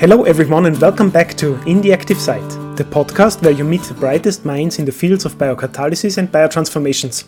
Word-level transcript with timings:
Hello, 0.00 0.22
everyone, 0.24 0.64
and 0.64 0.80
welcome 0.80 1.10
back 1.10 1.34
to 1.34 1.60
In 1.64 1.82
the 1.82 1.92
Active 1.92 2.18
Site, 2.18 2.48
the 2.78 2.84
podcast 2.84 3.42
where 3.42 3.52
you 3.52 3.64
meet 3.64 3.82
the 3.82 3.92
brightest 3.92 4.46
minds 4.46 4.78
in 4.78 4.86
the 4.86 4.92
fields 4.92 5.26
of 5.26 5.34
biocatalysis 5.34 6.16
and 6.16 6.32
biotransformations. 6.32 7.24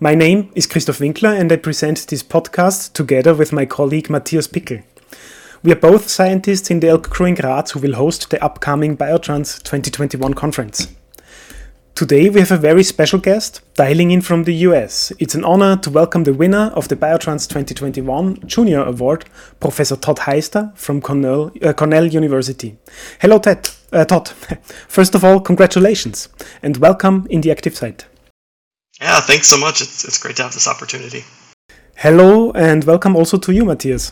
My 0.00 0.14
name 0.14 0.50
is 0.54 0.66
Christoph 0.66 1.00
Winkler, 1.00 1.34
and 1.34 1.52
I 1.52 1.56
present 1.56 2.06
this 2.08 2.22
podcast 2.22 2.94
together 2.94 3.34
with 3.34 3.52
my 3.52 3.66
colleague 3.66 4.08
Matthias 4.08 4.46
Pickel. 4.46 4.82
We 5.62 5.72
are 5.72 5.76
both 5.76 6.08
scientists 6.08 6.70
in 6.70 6.80
the 6.80 6.86
Elbcrew 6.86 7.28
in 7.28 7.34
Graz 7.34 7.72
who 7.72 7.80
will 7.80 7.96
host 7.96 8.30
the 8.30 8.42
upcoming 8.42 8.96
Biotrans 8.96 9.62
2021 9.62 10.32
conference. 10.32 10.88
Today 11.94 12.28
we 12.28 12.40
have 12.40 12.50
a 12.50 12.56
very 12.56 12.82
special 12.82 13.20
guest 13.20 13.60
dialing 13.74 14.10
in 14.10 14.20
from 14.20 14.42
the 14.42 14.54
US. 14.66 15.12
It's 15.20 15.36
an 15.36 15.44
honor 15.44 15.76
to 15.76 15.90
welcome 15.90 16.24
the 16.24 16.34
winner 16.34 16.72
of 16.74 16.88
the 16.88 16.96
Biotrans 16.96 17.46
2021 17.46 18.40
Junior 18.48 18.82
Award, 18.82 19.26
Professor 19.60 19.94
Todd 19.94 20.16
Heister 20.16 20.76
from 20.76 21.00
Cornell, 21.00 21.52
uh, 21.62 21.72
Cornell 21.72 22.06
University. 22.06 22.76
Hello, 23.20 23.38
Ted, 23.38 23.70
uh, 23.92 24.04
Todd. 24.04 24.28
First 24.88 25.14
of 25.14 25.22
all, 25.22 25.38
congratulations 25.38 26.28
and 26.64 26.78
welcome 26.78 27.28
in 27.30 27.42
the 27.42 27.52
active 27.52 27.76
site. 27.76 28.06
Yeah, 29.00 29.20
thanks 29.20 29.46
so 29.46 29.56
much. 29.56 29.80
It's, 29.80 30.04
it's 30.04 30.18
great 30.18 30.34
to 30.38 30.42
have 30.42 30.52
this 30.52 30.66
opportunity. 30.66 31.22
Hello 31.94 32.50
and 32.50 32.82
welcome 32.82 33.14
also 33.14 33.38
to 33.38 33.52
you, 33.52 33.64
Matthias. 33.64 34.10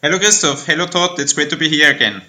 Hello, 0.00 0.18
Christoph. 0.18 0.64
Hello, 0.64 0.86
Todd. 0.86 1.20
It's 1.20 1.34
great 1.34 1.50
to 1.50 1.56
be 1.58 1.68
here 1.68 1.90
again. 1.94 2.22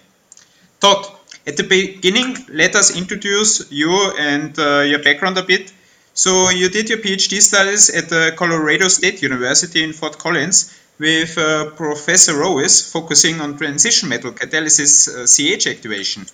Todd, 0.81 1.05
at 1.45 1.57
the 1.57 1.63
beginning, 1.63 2.37
let 2.49 2.75
us 2.75 2.95
introduce 2.95 3.71
you 3.71 3.91
and 4.17 4.57
uh, 4.57 4.79
your 4.81 5.03
background 5.03 5.37
a 5.37 5.43
bit. 5.43 5.73
So, 6.13 6.49
you 6.49 6.69
did 6.69 6.89
your 6.89 6.99
PhD 6.99 7.41
studies 7.41 7.89
at 7.89 8.07
the 8.07 8.33
Colorado 8.37 8.87
State 8.87 9.21
University 9.21 9.83
in 9.83 9.93
Fort 9.93 10.17
Collins 10.17 10.79
with 10.99 11.37
uh, 11.37 11.71
Professor 11.71 12.35
Rowes 12.35 12.91
focusing 12.91 13.41
on 13.41 13.57
transition 13.57 14.09
metal 14.09 14.31
catalysis 14.31 15.09
uh, 15.09 15.25
CH 15.25 15.67
activation. 15.67 16.25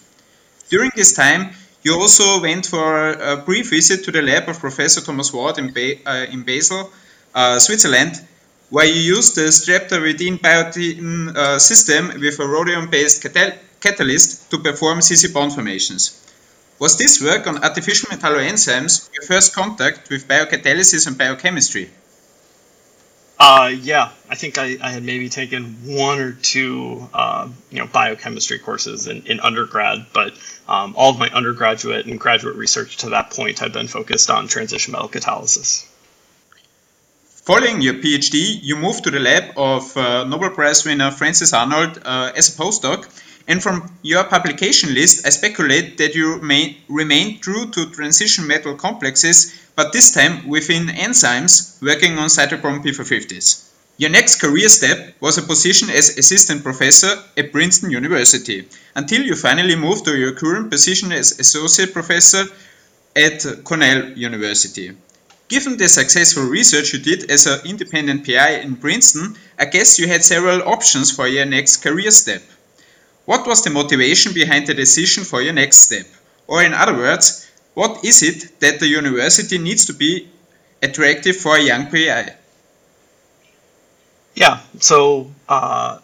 During 0.70 0.92
this 0.96 1.14
time, 1.14 1.52
you 1.82 1.96
also 1.96 2.42
went 2.42 2.66
for 2.66 3.12
a 3.12 3.38
brief 3.38 3.70
visit 3.70 4.04
to 4.04 4.12
the 4.12 4.22
lab 4.22 4.50
of 4.50 4.60
Professor 4.60 5.02
Thomas 5.02 5.34
Ward 5.34 5.58
in, 5.58 5.72
ba 5.74 5.96
uh, 6.06 6.26
in 6.30 6.44
Basel, 6.44 6.92
uh, 7.34 7.58
Switzerland, 7.58 8.22
where 8.70 8.86
you 8.86 9.16
used 9.16 9.36
the 9.36 9.48
streptavidin 9.50 10.40
biotin 10.40 11.36
uh, 11.36 11.58
system 11.58 12.20
with 12.20 12.40
a 12.40 12.46
rhodium 12.46 12.90
based 12.90 13.24
catalyst 13.80 14.50
to 14.52 14.58
perform 14.60 15.00
CC 15.00 15.34
bond 15.34 15.54
formations. 15.54 16.26
Was 16.80 16.98
this 16.98 17.22
work 17.22 17.46
on 17.48 17.64
artificial 17.64 18.10
metalloenzymes 18.10 19.10
your 19.14 19.24
first 19.24 19.54
contact 19.54 20.10
with 20.10 20.28
biocatalysis 20.28 21.08
and 21.08 21.18
biochemistry? 21.18 21.90
Uh, 23.38 23.72
yeah, 23.82 24.12
I 24.30 24.36
think 24.36 24.58
I, 24.58 24.78
I 24.82 24.92
had 24.92 25.04
maybe 25.04 25.30
taken 25.30 25.64
one 25.86 26.20
or 26.20 26.34
two, 26.34 27.08
uh, 27.14 27.48
you 27.72 27.80
know, 27.80 27.88
biochemistry 27.88 28.60
courses 28.60 29.08
in, 29.08 29.26
in 29.28 29.40
undergrad, 29.40 30.08
but 30.14 30.34
um, 30.68 30.94
all 30.98 31.12
of 31.12 31.20
my 31.20 31.30
undergraduate 31.30 32.06
and 32.06 32.20
graduate 32.20 32.58
research 32.58 32.98
to 32.98 33.12
that 33.12 33.32
point 33.32 33.60
had 33.60 33.72
been 33.72 33.88
focused 33.88 34.30
on 34.30 34.50
transition 34.50 34.92
metal 34.92 35.08
catalysis. 35.08 35.86
Following 37.50 37.82
your 37.82 37.96
PhD, 37.96 38.60
you 38.62 38.76
moved 38.76 39.06
to 39.06 39.10
the 39.10 39.20
lab 39.20 39.58
of 39.58 39.96
uh, 39.96 40.26
Nobel 40.26 40.50
Prize 40.52 40.86
winner 40.86 41.10
Francis 41.10 41.54
Arnold 41.54 41.98
uh, 42.04 42.32
as 42.36 42.54
a 42.54 42.62
postdoc 42.62 43.08
and 43.50 43.64
from 43.64 43.92
your 44.04 44.24
publication 44.26 44.94
list, 44.94 45.26
I 45.26 45.32
speculate 45.32 45.98
that 45.98 46.14
you 46.14 46.40
may 46.40 46.78
remain 46.88 47.40
true 47.40 47.72
to 47.72 47.90
transition 47.90 48.46
metal 48.46 48.76
complexes, 48.76 49.60
but 49.76 49.92
this 49.92 50.12
time 50.12 50.48
within 50.48 50.86
enzymes 50.88 51.82
working 51.82 52.20
on 52.20 52.30
cytochrome 52.30 52.84
P450s. 52.84 53.66
Your 53.98 54.12
next 54.12 54.40
career 54.40 54.70
step 54.70 55.16
was 55.20 55.40
a 55.40 55.42
position 55.42 55.90
as 55.90 56.16
assistant 56.18 56.64
professor 56.64 57.12
at 57.36 57.52
Princeton 57.52 57.90
University, 57.90 58.68
until 58.96 59.24
you 59.24 59.36
finally 59.36 59.76
moved 59.76 60.06
to 60.06 60.16
your 60.16 60.34
current 60.34 60.70
position 60.70 61.12
as 61.12 61.40
associate 61.40 61.92
professor 61.92 62.44
at 63.16 63.44
Cornell 63.64 64.12
University. 64.12 64.96
Given 65.48 65.78
the 65.78 65.90
successful 65.90 66.44
research 66.44 66.94
you 66.94 67.00
did 67.00 67.32
as 67.32 67.48
an 67.48 67.62
independent 67.66 68.28
PI 68.28 68.62
in 68.62 68.76
Princeton, 68.76 69.36
I 69.58 69.66
guess 69.66 69.98
you 69.98 70.08
had 70.08 70.24
several 70.24 70.62
options 70.70 71.12
for 71.12 71.28
your 71.28 71.46
next 71.46 71.78
career 71.78 72.12
step. 72.12 72.44
What 73.30 73.46
was 73.46 73.64
the 73.64 73.70
motivation 73.70 74.34
behind 74.34 74.66
the 74.66 74.74
decision 74.74 75.24
for 75.24 75.40
your 75.40 75.54
next 75.54 75.78
step? 75.78 76.08
Or, 76.48 76.64
in 76.64 76.74
other 76.74 76.96
words, 76.96 77.48
what 77.76 78.04
is 78.04 78.24
it 78.24 78.60
that 78.60 78.80
the 78.80 78.88
university 78.88 79.60
needs 79.60 79.86
to 79.86 79.94
be 79.94 80.28
attractive 80.82 81.36
for 81.38 81.56
a 81.56 81.62
young 81.62 81.92
PI? 81.92 82.34
Yeah, 84.34 84.62
so 84.80 85.32
uh, 85.48 86.00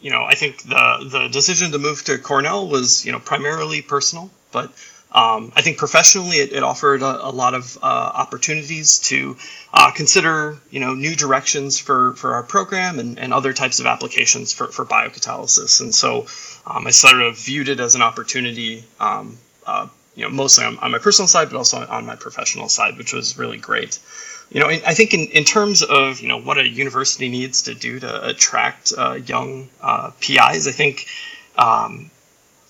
you 0.00 0.12
know, 0.12 0.22
I 0.22 0.36
think 0.36 0.62
the 0.62 0.84
the 1.14 1.28
decision 1.32 1.72
to 1.72 1.78
move 1.78 2.04
to 2.04 2.16
Cornell 2.16 2.68
was 2.68 3.04
you 3.04 3.10
know 3.10 3.18
primarily 3.18 3.82
personal, 3.82 4.30
but 4.52 4.70
um, 5.10 5.52
I 5.56 5.62
think 5.62 5.78
professionally, 5.78 6.36
it, 6.36 6.52
it 6.52 6.62
offered 6.62 7.00
a, 7.00 7.28
a, 7.28 7.32
lot 7.32 7.54
of 7.54 7.78
uh, 7.82 7.86
opportunities 7.86 8.98
to 9.08 9.38
uh, 9.72 9.90
consider, 9.90 10.58
you 10.70 10.80
know, 10.80 10.94
new 10.94 11.16
directions 11.16 11.78
for, 11.78 12.12
for 12.14 12.34
our 12.34 12.42
program 12.42 12.98
and, 12.98 13.18
and 13.18 13.32
other 13.32 13.54
types 13.54 13.80
of 13.80 13.86
applications 13.86 14.52
for, 14.52 14.66
for 14.66 14.84
biocatalysis. 14.84 15.80
And 15.80 15.94
so 15.94 16.26
um, 16.68 16.86
I 16.86 16.90
sort 16.90 17.22
of 17.22 17.38
viewed 17.38 17.68
it 17.68 17.80
as 17.80 17.94
an 17.94 18.02
opportunity, 18.02 18.84
um, 19.00 19.38
uh, 19.66 19.88
you 20.14 20.24
know, 20.24 20.30
mostly 20.30 20.64
on, 20.64 20.78
on, 20.78 20.90
my 20.90 20.98
personal 20.98 21.26
side, 21.26 21.48
but 21.50 21.56
also 21.56 21.86
on 21.86 22.04
my 22.04 22.16
professional 22.16 22.68
side, 22.68 22.98
which 22.98 23.12
was 23.12 23.38
really 23.38 23.56
great. 23.56 23.98
You 24.50 24.60
know, 24.60 24.68
I 24.68 24.94
think 24.94 25.14
in, 25.14 25.26
in 25.26 25.44
terms 25.44 25.82
of, 25.82 26.20
you 26.20 26.28
know, 26.28 26.40
what 26.40 26.58
a 26.58 26.66
university 26.66 27.28
needs 27.28 27.62
to 27.62 27.74
do 27.74 28.00
to 28.00 28.28
attract 28.28 28.92
uh, 28.96 29.14
young 29.14 29.68
uh, 29.80 30.10
PIs, 30.20 30.66
I 30.66 30.72
think, 30.72 31.06
um, 31.56 32.10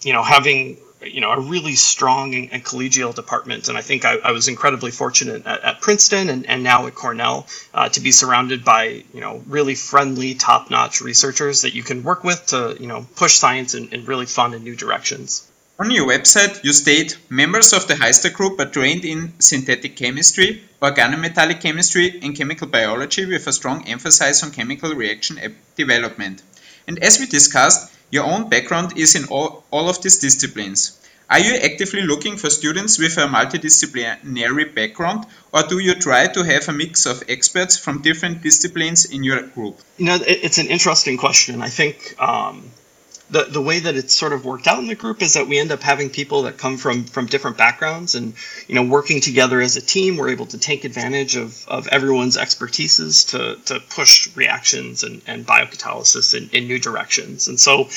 you 0.02 0.12
know, 0.12 0.22
having 0.22 0.76
you 1.02 1.20
know 1.20 1.30
a 1.30 1.40
really 1.40 1.74
strong 1.74 2.34
and, 2.34 2.64
collegial 2.64 3.14
department. 3.14 3.68
And 3.68 3.78
i 3.78 3.82
think 3.82 4.04
i, 4.04 4.14
I 4.16 4.32
was 4.32 4.48
incredibly 4.48 4.90
fortunate 4.90 5.46
at, 5.46 5.62
at, 5.62 5.80
princeton 5.80 6.28
and, 6.28 6.46
and 6.46 6.62
now 6.62 6.86
at 6.86 6.94
cornell 6.94 7.46
uh, 7.74 7.88
to 7.90 8.00
be 8.00 8.12
surrounded 8.12 8.64
by 8.64 9.04
you 9.14 9.20
know 9.20 9.42
really 9.46 9.74
friendly 9.74 10.34
top-notch 10.34 11.00
researchers 11.00 11.62
that 11.62 11.74
you 11.74 11.82
can 11.82 12.02
work 12.02 12.24
with 12.24 12.46
to 12.46 12.76
you 12.80 12.86
know 12.86 13.06
push 13.16 13.34
science 13.34 13.74
in, 13.74 13.88
in 13.90 14.04
really 14.04 14.26
fun 14.26 14.54
and 14.54 14.64
new 14.64 14.76
directions. 14.76 15.48
On 15.80 15.90
your 15.90 16.08
website 16.08 16.64
you 16.64 16.72
state 16.72 17.16
members 17.30 17.72
of 17.72 17.86
the 17.86 17.94
heister 17.94 18.32
group 18.32 18.58
are 18.58 18.66
trained 18.66 19.04
in 19.04 19.32
synthetic 19.40 19.96
chemistry 19.96 20.62
organometallic 20.82 21.60
chemistry 21.60 22.20
and 22.22 22.36
chemical 22.36 22.66
biology 22.66 23.24
with 23.24 23.46
a 23.46 23.52
strong 23.52 23.86
emphasis 23.88 24.42
on 24.42 24.50
chemical 24.52 24.94
reaction 24.94 25.38
development. 25.76 26.42
And 26.86 27.02
as 27.02 27.18
we 27.18 27.26
discussed 27.26 27.92
your 28.10 28.24
own 28.24 28.48
background 28.48 28.98
is 28.98 29.14
in 29.14 29.26
all, 29.26 29.64
all 29.70 29.88
of 29.88 30.00
these 30.02 30.18
disciplines. 30.18 30.98
Are 31.30 31.38
you 31.38 31.56
actively 31.56 32.02
looking 32.02 32.38
for 32.38 32.48
students 32.48 32.98
with 32.98 33.18
a 33.18 33.26
multidisciplinary 33.26 34.74
background, 34.74 35.26
or 35.52 35.62
do 35.62 35.78
you 35.78 35.94
try 35.94 36.26
to 36.26 36.42
have 36.42 36.68
a 36.68 36.72
mix 36.72 37.04
of 37.04 37.22
experts 37.28 37.76
from 37.76 38.00
different 38.00 38.42
disciplines 38.42 39.04
in 39.04 39.24
your 39.24 39.42
group? 39.42 39.78
You 39.98 40.06
know, 40.06 40.18
it's 40.26 40.56
an 40.56 40.68
interesting 40.68 41.18
question. 41.18 41.60
I 41.60 41.68
think 41.68 42.14
um, 42.18 42.70
the 43.30 43.44
the 43.44 43.60
way 43.60 43.78
that 43.78 43.94
it's 43.94 44.14
sort 44.14 44.32
of 44.32 44.44
worked 44.44 44.66
out 44.66 44.78
in 44.78 44.86
the 44.86 44.94
group 44.94 45.22
is 45.22 45.34
that 45.34 45.46
we 45.46 45.58
end 45.58 45.70
up 45.70 45.82
having 45.82 46.08
people 46.08 46.42
that 46.42 46.56
come 46.56 46.76
from 46.76 47.04
from 47.04 47.26
different 47.26 47.56
backgrounds 47.56 48.14
and 48.14 48.34
you 48.66 48.74
know 48.74 48.82
working 48.82 49.20
together 49.20 49.60
as 49.60 49.76
a 49.76 49.80
team 49.80 50.16
we're 50.16 50.30
able 50.30 50.46
to 50.46 50.58
take 50.58 50.84
advantage 50.84 51.36
of 51.36 51.66
of 51.68 51.86
everyone's 51.88 52.36
expertises 52.36 53.28
to 53.30 53.62
to 53.64 53.80
push 53.90 54.34
reactions 54.36 55.02
and, 55.02 55.20
and 55.26 55.46
biocatalysis 55.46 56.34
in, 56.34 56.48
in 56.50 56.66
new 56.66 56.78
directions. 56.78 57.48
And 57.48 57.60
so 57.60 57.88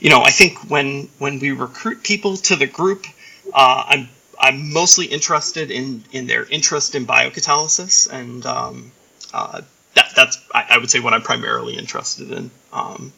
you 0.00 0.10
know 0.10 0.22
i 0.22 0.30
think 0.30 0.58
when 0.70 1.08
when 1.18 1.38
we 1.38 1.52
recruit 1.52 2.02
people 2.02 2.36
to 2.36 2.56
the 2.56 2.66
group 2.66 3.06
uh, 3.54 3.84
i'm 3.86 4.08
i'm 4.38 4.72
mostly 4.72 5.06
interested 5.06 5.70
in 5.70 6.02
in 6.12 6.26
their 6.26 6.44
interest 6.46 6.94
in 6.94 7.06
biocatalysis 7.06 8.10
and 8.10 8.44
um, 8.46 8.90
uh, 9.32 9.60
that, 9.94 10.10
that's 10.16 10.38
I, 10.54 10.66
I, 10.70 10.78
would 10.78 10.90
say 10.90 11.00
what 11.00 11.14
i'm 11.14 11.22
primarily 11.22 11.76
interested 11.76 12.32
in 12.32 12.50
um, 12.72 13.12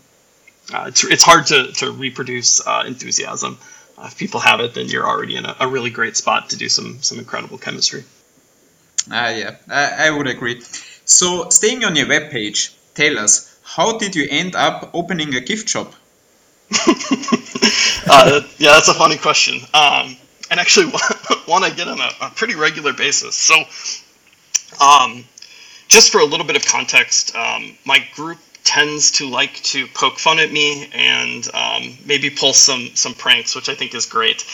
uh, 0.73 0.85
it's, 0.89 1.05
it's 1.05 1.23
hard 1.23 1.47
to, 1.47 1.73
to 1.73 1.91
reproduce 1.91 2.67
uh, 2.67 2.85
enthusiasm. 2.87 3.59
Uh, 3.99 4.07
if 4.07 4.17
people 4.17 4.41
have 4.41 4.61
it, 4.61 4.75
then 4.75 4.87
you're 4.87 5.07
already 5.07 5.37
in 5.37 5.45
a, 5.45 5.57
a, 5.61 5.69
really 5.69 5.91
great 5.91 6.17
spot 6.17 6.51
to 6.51 6.57
do 6.57 6.69
some 6.69 7.03
some 7.03 7.19
incredible 7.19 7.59
chemistry. 7.59 8.05
Ah, 9.11 9.31
yeah, 9.31 9.57
I, 9.69 10.09
I 10.09 10.11
would 10.11 10.27
agree. 10.27 10.63
So, 11.05 11.51
staying 11.51 11.85
on 11.85 11.97
your 11.97 12.09
web 12.09 12.31
page, 12.31 12.73
tell 12.95 13.19
us 13.19 13.55
how 13.63 13.99
did 13.99 14.15
you 14.15 14.27
end 14.31 14.55
up 14.55 14.91
opening 14.95 15.35
a 15.35 15.41
gift 15.41 15.69
shop? 15.69 15.93
uh, 18.09 18.41
yeah, 18.59 18.71
that's 18.73 18.89
a 18.89 18.95
funny 18.95 19.19
question, 19.19 19.61
um, 19.75 20.17
and 20.51 20.59
actually 20.59 20.87
one 21.47 21.65
I 21.65 21.71
get 21.71 21.89
on 21.89 22.01
a, 22.01 22.11
a 22.23 22.31
pretty 22.31 22.55
regular 22.55 22.93
basis. 22.93 23.35
So, 23.37 23.55
um, 24.81 25.25
just 25.89 26.11
for 26.11 26.21
a 26.21 26.25
little 26.25 26.47
bit 26.47 26.57
of 26.57 26.65
context, 26.65 27.37
um, 27.37 27.77
my 27.85 27.99
group 28.15 28.39
tends 28.65 29.11
to 29.13 29.29
like 29.29 29.55
to 29.63 29.87
poke 29.89 30.19
fun 30.19 30.39
at 30.39 30.53
me 30.53 30.89
and 30.93 31.49
um, 31.55 31.97
maybe 32.07 32.31
pull 32.31 32.53
some 32.53 32.91
some 32.95 33.15
pranks, 33.15 33.55
which 33.55 33.69
I 33.69 33.75
think 33.75 33.95
is 33.95 34.07
great. 34.07 34.45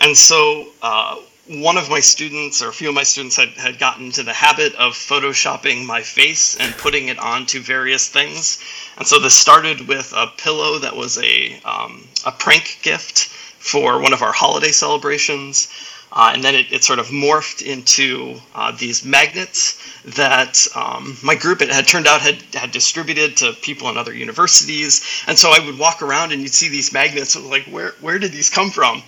And 0.00 0.16
so 0.16 0.68
uh, 0.82 1.16
one 1.46 1.76
of 1.76 1.90
my 1.90 2.00
students 2.00 2.62
or 2.62 2.68
a 2.70 2.72
few 2.72 2.88
of 2.88 2.94
my 2.94 3.02
students 3.02 3.36
had, 3.36 3.50
had 3.50 3.78
gotten 3.78 4.06
into 4.06 4.22
the 4.22 4.32
habit 4.32 4.74
of 4.76 4.94
photoshopping 4.94 5.84
my 5.84 6.00
face 6.00 6.56
and 6.56 6.74
putting 6.76 7.08
it 7.08 7.18
onto 7.18 7.60
various 7.60 8.08
things. 8.08 8.62
And 8.96 9.06
so 9.06 9.18
this 9.18 9.34
started 9.34 9.86
with 9.86 10.12
a 10.16 10.28
pillow 10.38 10.78
that 10.78 10.96
was 10.96 11.18
a, 11.18 11.60
um, 11.64 12.08
a 12.24 12.32
prank 12.32 12.78
gift 12.82 13.28
for 13.58 14.00
one 14.00 14.14
of 14.14 14.22
our 14.22 14.32
holiday 14.32 14.70
celebrations. 14.70 15.68
Uh, 16.12 16.30
and 16.32 16.44
then 16.44 16.54
it, 16.54 16.72
it, 16.72 16.84
sort 16.84 16.98
of 16.98 17.08
morphed 17.08 17.62
into 17.62 18.40
uh, 18.54 18.70
these 18.78 19.04
magnets 19.04 19.82
that 20.04 20.64
um, 20.76 21.16
my 21.24 21.34
group 21.34 21.60
it 21.60 21.68
had 21.68 21.88
turned 21.88 22.06
out 22.06 22.20
had, 22.20 22.40
had 22.54 22.70
distributed 22.70 23.36
to 23.36 23.52
people 23.62 23.88
in 23.88 23.96
other 23.96 24.14
universities. 24.14 25.04
And 25.26 25.36
so 25.36 25.50
I 25.50 25.64
would 25.64 25.78
walk 25.78 26.02
around 26.02 26.32
and 26.32 26.40
you'd 26.40 26.54
see 26.54 26.68
these 26.68 26.92
magnets. 26.92 27.36
like, 27.36 27.64
where 27.64 27.92
where 28.00 28.18
did 28.18 28.30
these 28.30 28.48
come 28.48 28.70
from? 28.70 29.02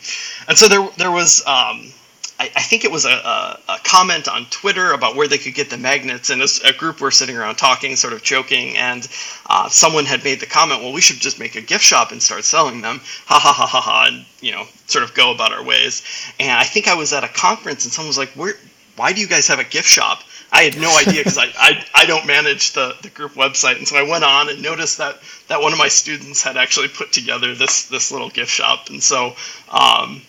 And 0.49 0.59
so 0.59 0.67
there 0.69 0.89
there 0.97 1.13
was 1.13 1.47
um, 1.47 1.93
I, 2.39 2.51
I, 2.55 2.63
think 2.63 2.85
it 2.85 2.91
was 2.91 3.05
a, 3.07 3.11
a, 3.11 3.61
a, 3.69 3.79
comment 3.83 4.29
on 4.29 4.47
Twitter 4.51 4.93
about 4.93 5.17
where 5.17 5.27
they 5.27 5.39
could 5.39 5.55
get 5.55 5.71
the 5.71 5.79
magnets, 5.79 6.29
and 6.31 6.43
a 6.43 6.73
group 6.73 7.01
were 7.01 7.11
sitting 7.11 7.37
around 7.37 7.57
talking, 7.57 7.97
sort 7.97 8.13
of 8.13 8.23
joking, 8.23 8.77
and 8.77 9.09
uh, 9.49 9.69
someone 9.69 10.05
had 10.05 10.23
made 10.23 10.41
the 10.41 10.47
comment, 10.47 10.83
"Well, 10.83 10.93
we 10.93 11.01
should 11.01 11.19
just 11.19 11.39
make 11.39 11.57
a 11.57 11.61
gift 11.61 11.85
shop 11.85 12.13
and 12.13 12.23
start 12.23 12.45
selling 12.45 12.83
them." 12.83 13.01
Ha 13.27 13.39
ha 13.39 13.53
ha 13.53 13.67
ha 13.67 13.81
ha, 13.81 14.05
and 14.09 14.27
you 14.41 14.53
know, 14.53 14.67
sort 14.87 15.05
of 15.05 15.15
go 15.15 15.31
about 15.31 15.53
our 15.53 15.65
ways. 15.65 16.03
And 16.39 16.53
I 16.53 16.65
think 16.65 16.89
I 16.89 16.95
was 16.95 17.13
at 17.13 17.25
a 17.25 17.29
conference, 17.29 17.85
and 17.85 17.93
someone 17.93 18.09
was 18.09 18.19
like, 18.19 18.31
"Where? 18.31 18.55
Why 18.97 19.13
do 19.13 19.21
you 19.21 19.27
guys 19.27 19.49
have 19.49 19.59
a 19.59 19.65
gift 19.65 19.89
shop?" 19.89 20.23
I 20.53 20.63
had 20.63 20.79
no 20.79 20.97
idea 20.97 21.21
because 21.21 21.39
I, 21.39 21.47
I, 21.59 21.85
I 21.95 22.07
don't 22.07 22.27
manage 22.27 22.73
the, 22.73 22.95
the 23.03 23.11
group 23.11 23.33
website, 23.33 23.79
and 23.79 23.89
so 23.89 23.97
I 23.97 24.03
went 24.03 24.25
on 24.25 24.49
and 24.49 24.63
noticed 24.63 24.99
that 24.99 25.21
that 25.49 25.61
one 25.61 25.73
of 25.73 25.79
my 25.79 25.89
students 25.89 26.43
had 26.43 26.57
actually 26.57 26.89
put 26.89 27.13
together 27.13 27.55
this 27.55 27.85
this 27.89 28.13
little 28.13 28.29
gift 28.29 28.51
shop, 28.51 28.91
and 28.91 29.03
so. 29.03 29.35
Um, 29.71 30.23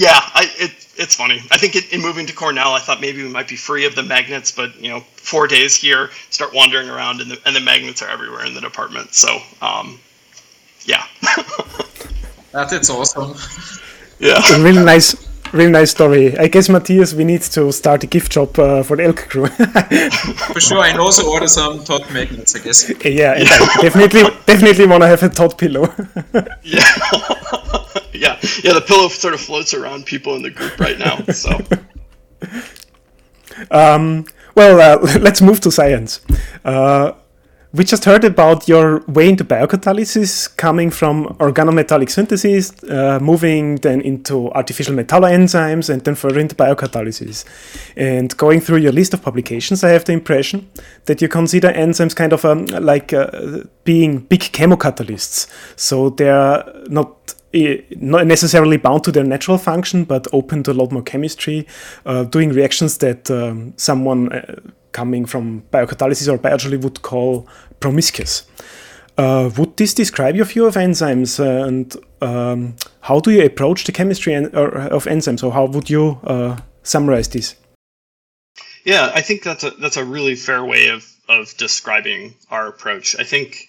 yeah, 0.00 0.18
I, 0.32 0.50
it, 0.56 0.72
it's 0.96 1.14
funny. 1.14 1.42
I 1.50 1.58
think 1.58 1.76
it, 1.76 1.92
in 1.92 2.00
moving 2.00 2.24
to 2.24 2.32
Cornell, 2.32 2.72
I 2.72 2.78
thought 2.78 3.02
maybe 3.02 3.22
we 3.22 3.28
might 3.28 3.48
be 3.48 3.56
free 3.56 3.84
of 3.84 3.94
the 3.94 4.02
magnets, 4.02 4.50
but 4.50 4.74
you 4.80 4.88
know, 4.88 5.00
four 5.00 5.46
days 5.46 5.76
here, 5.76 6.08
start 6.30 6.54
wandering 6.54 6.88
around, 6.88 7.20
and 7.20 7.30
the, 7.30 7.38
and 7.44 7.54
the 7.54 7.60
magnets 7.60 8.00
are 8.00 8.08
everywhere 8.08 8.46
in 8.46 8.54
the 8.54 8.62
department. 8.62 9.12
So, 9.12 9.28
um, 9.60 10.00
yeah. 10.86 11.04
that 12.52 12.72
is 12.72 12.88
awesome. 12.88 13.34
Yeah, 14.20 14.40
a 14.56 14.62
really 14.62 14.82
nice, 14.82 15.14
really 15.52 15.70
nice 15.70 15.90
story. 15.90 16.34
I 16.38 16.48
guess 16.48 16.70
Matthias, 16.70 17.12
we 17.12 17.24
need 17.24 17.42
to 17.42 17.70
start 17.70 18.02
a 18.02 18.06
gift 18.06 18.32
shop 18.32 18.58
uh, 18.58 18.82
for 18.82 18.96
the 18.96 19.04
Elk 19.04 19.28
crew. 19.28 19.48
for 20.54 20.60
sure, 20.60 20.82
and 20.82 20.98
also 20.98 21.30
order 21.30 21.46
some 21.46 21.84
Todd 21.84 22.10
magnets. 22.10 22.56
I 22.56 22.60
guess. 22.60 22.88
Yeah, 23.04 23.36
yeah. 23.36 23.44
definitely, 23.82 24.22
definitely 24.46 24.86
want 24.86 25.02
to 25.02 25.08
have 25.08 25.22
a 25.22 25.28
Todd 25.28 25.58
pillow. 25.58 25.92
yeah 26.62 27.76
yeah. 28.64 28.72
The 28.74 28.80
pillow 28.80 29.08
sort 29.08 29.34
of 29.34 29.40
floats 29.40 29.74
around 29.74 30.06
people 30.06 30.34
in 30.34 30.42
the 30.42 30.50
group 30.50 30.78
right 30.78 30.98
now. 30.98 31.22
So. 31.32 31.58
Um, 33.70 34.24
well, 34.54 34.80
uh, 34.80 35.18
let's 35.20 35.40
move 35.42 35.60
to 35.60 35.70
science. 35.70 36.20
Uh, 36.64 37.12
we 37.72 37.84
just 37.84 38.04
heard 38.04 38.24
about 38.24 38.66
your 38.66 39.00
way 39.06 39.28
into 39.28 39.44
biocatalysis 39.44 40.56
coming 40.56 40.90
from 40.90 41.26
organometallic 41.38 42.10
synthesis, 42.10 42.72
uh, 42.84 43.20
moving 43.22 43.76
then 43.76 44.00
into 44.00 44.50
artificial 44.52 44.92
metalloenzymes, 44.92 45.88
and 45.88 46.02
then 46.02 46.16
further 46.16 46.40
into 46.40 46.56
biocatalysis. 46.56 47.44
And 47.96 48.36
going 48.36 48.60
through 48.60 48.78
your 48.78 48.90
list 48.90 49.14
of 49.14 49.22
publications, 49.22 49.84
I 49.84 49.90
have 49.90 50.04
the 50.04 50.12
impression 50.12 50.68
that 51.04 51.22
you 51.22 51.28
consider 51.28 51.68
enzymes 51.68 52.16
kind 52.16 52.32
of 52.32 52.44
um, 52.44 52.66
like 52.66 53.12
uh, 53.12 53.60
being 53.84 54.18
big 54.18 54.40
chemocatalysts. 54.40 55.46
So 55.76 56.10
they're 56.10 56.64
not 56.88 57.34
not 57.52 58.26
necessarily 58.26 58.76
bound 58.76 59.04
to 59.04 59.12
their 59.12 59.24
natural 59.24 59.58
function, 59.58 60.04
but 60.04 60.26
open 60.32 60.62
to 60.64 60.72
a 60.72 60.74
lot 60.74 60.92
more 60.92 61.02
chemistry, 61.02 61.66
uh, 62.06 62.24
doing 62.24 62.50
reactions 62.50 62.98
that 62.98 63.30
um, 63.30 63.74
someone 63.76 64.32
uh, 64.32 64.60
coming 64.92 65.26
from 65.26 65.62
biocatalysis 65.72 66.32
or 66.32 66.38
biology 66.38 66.76
would 66.76 67.02
call 67.02 67.48
promiscuous. 67.80 68.44
Uh, 69.18 69.50
would 69.56 69.76
this 69.76 69.92
describe 69.92 70.36
your 70.36 70.46
view 70.46 70.66
of 70.66 70.76
enzymes, 70.76 71.38
uh, 71.38 71.66
and 71.66 71.96
um, 72.22 72.74
how 73.00 73.20
do 73.20 73.30
you 73.30 73.44
approach 73.44 73.84
the 73.84 73.92
chemistry 73.92 74.34
en 74.34 74.46
of 74.46 75.04
enzymes, 75.04 75.44
or 75.44 75.52
how 75.52 75.66
would 75.66 75.90
you 75.90 76.18
uh, 76.24 76.56
summarize 76.82 77.28
this? 77.28 77.56
Yeah, 78.84 79.10
I 79.14 79.20
think 79.20 79.42
that's 79.42 79.64
a 79.64 79.70
that's 79.72 79.98
a 79.98 80.04
really 80.04 80.36
fair 80.36 80.64
way 80.64 80.88
of 80.88 81.04
of 81.28 81.54
describing 81.58 82.34
our 82.50 82.66
approach. 82.68 83.14
I 83.18 83.24
think 83.24 83.68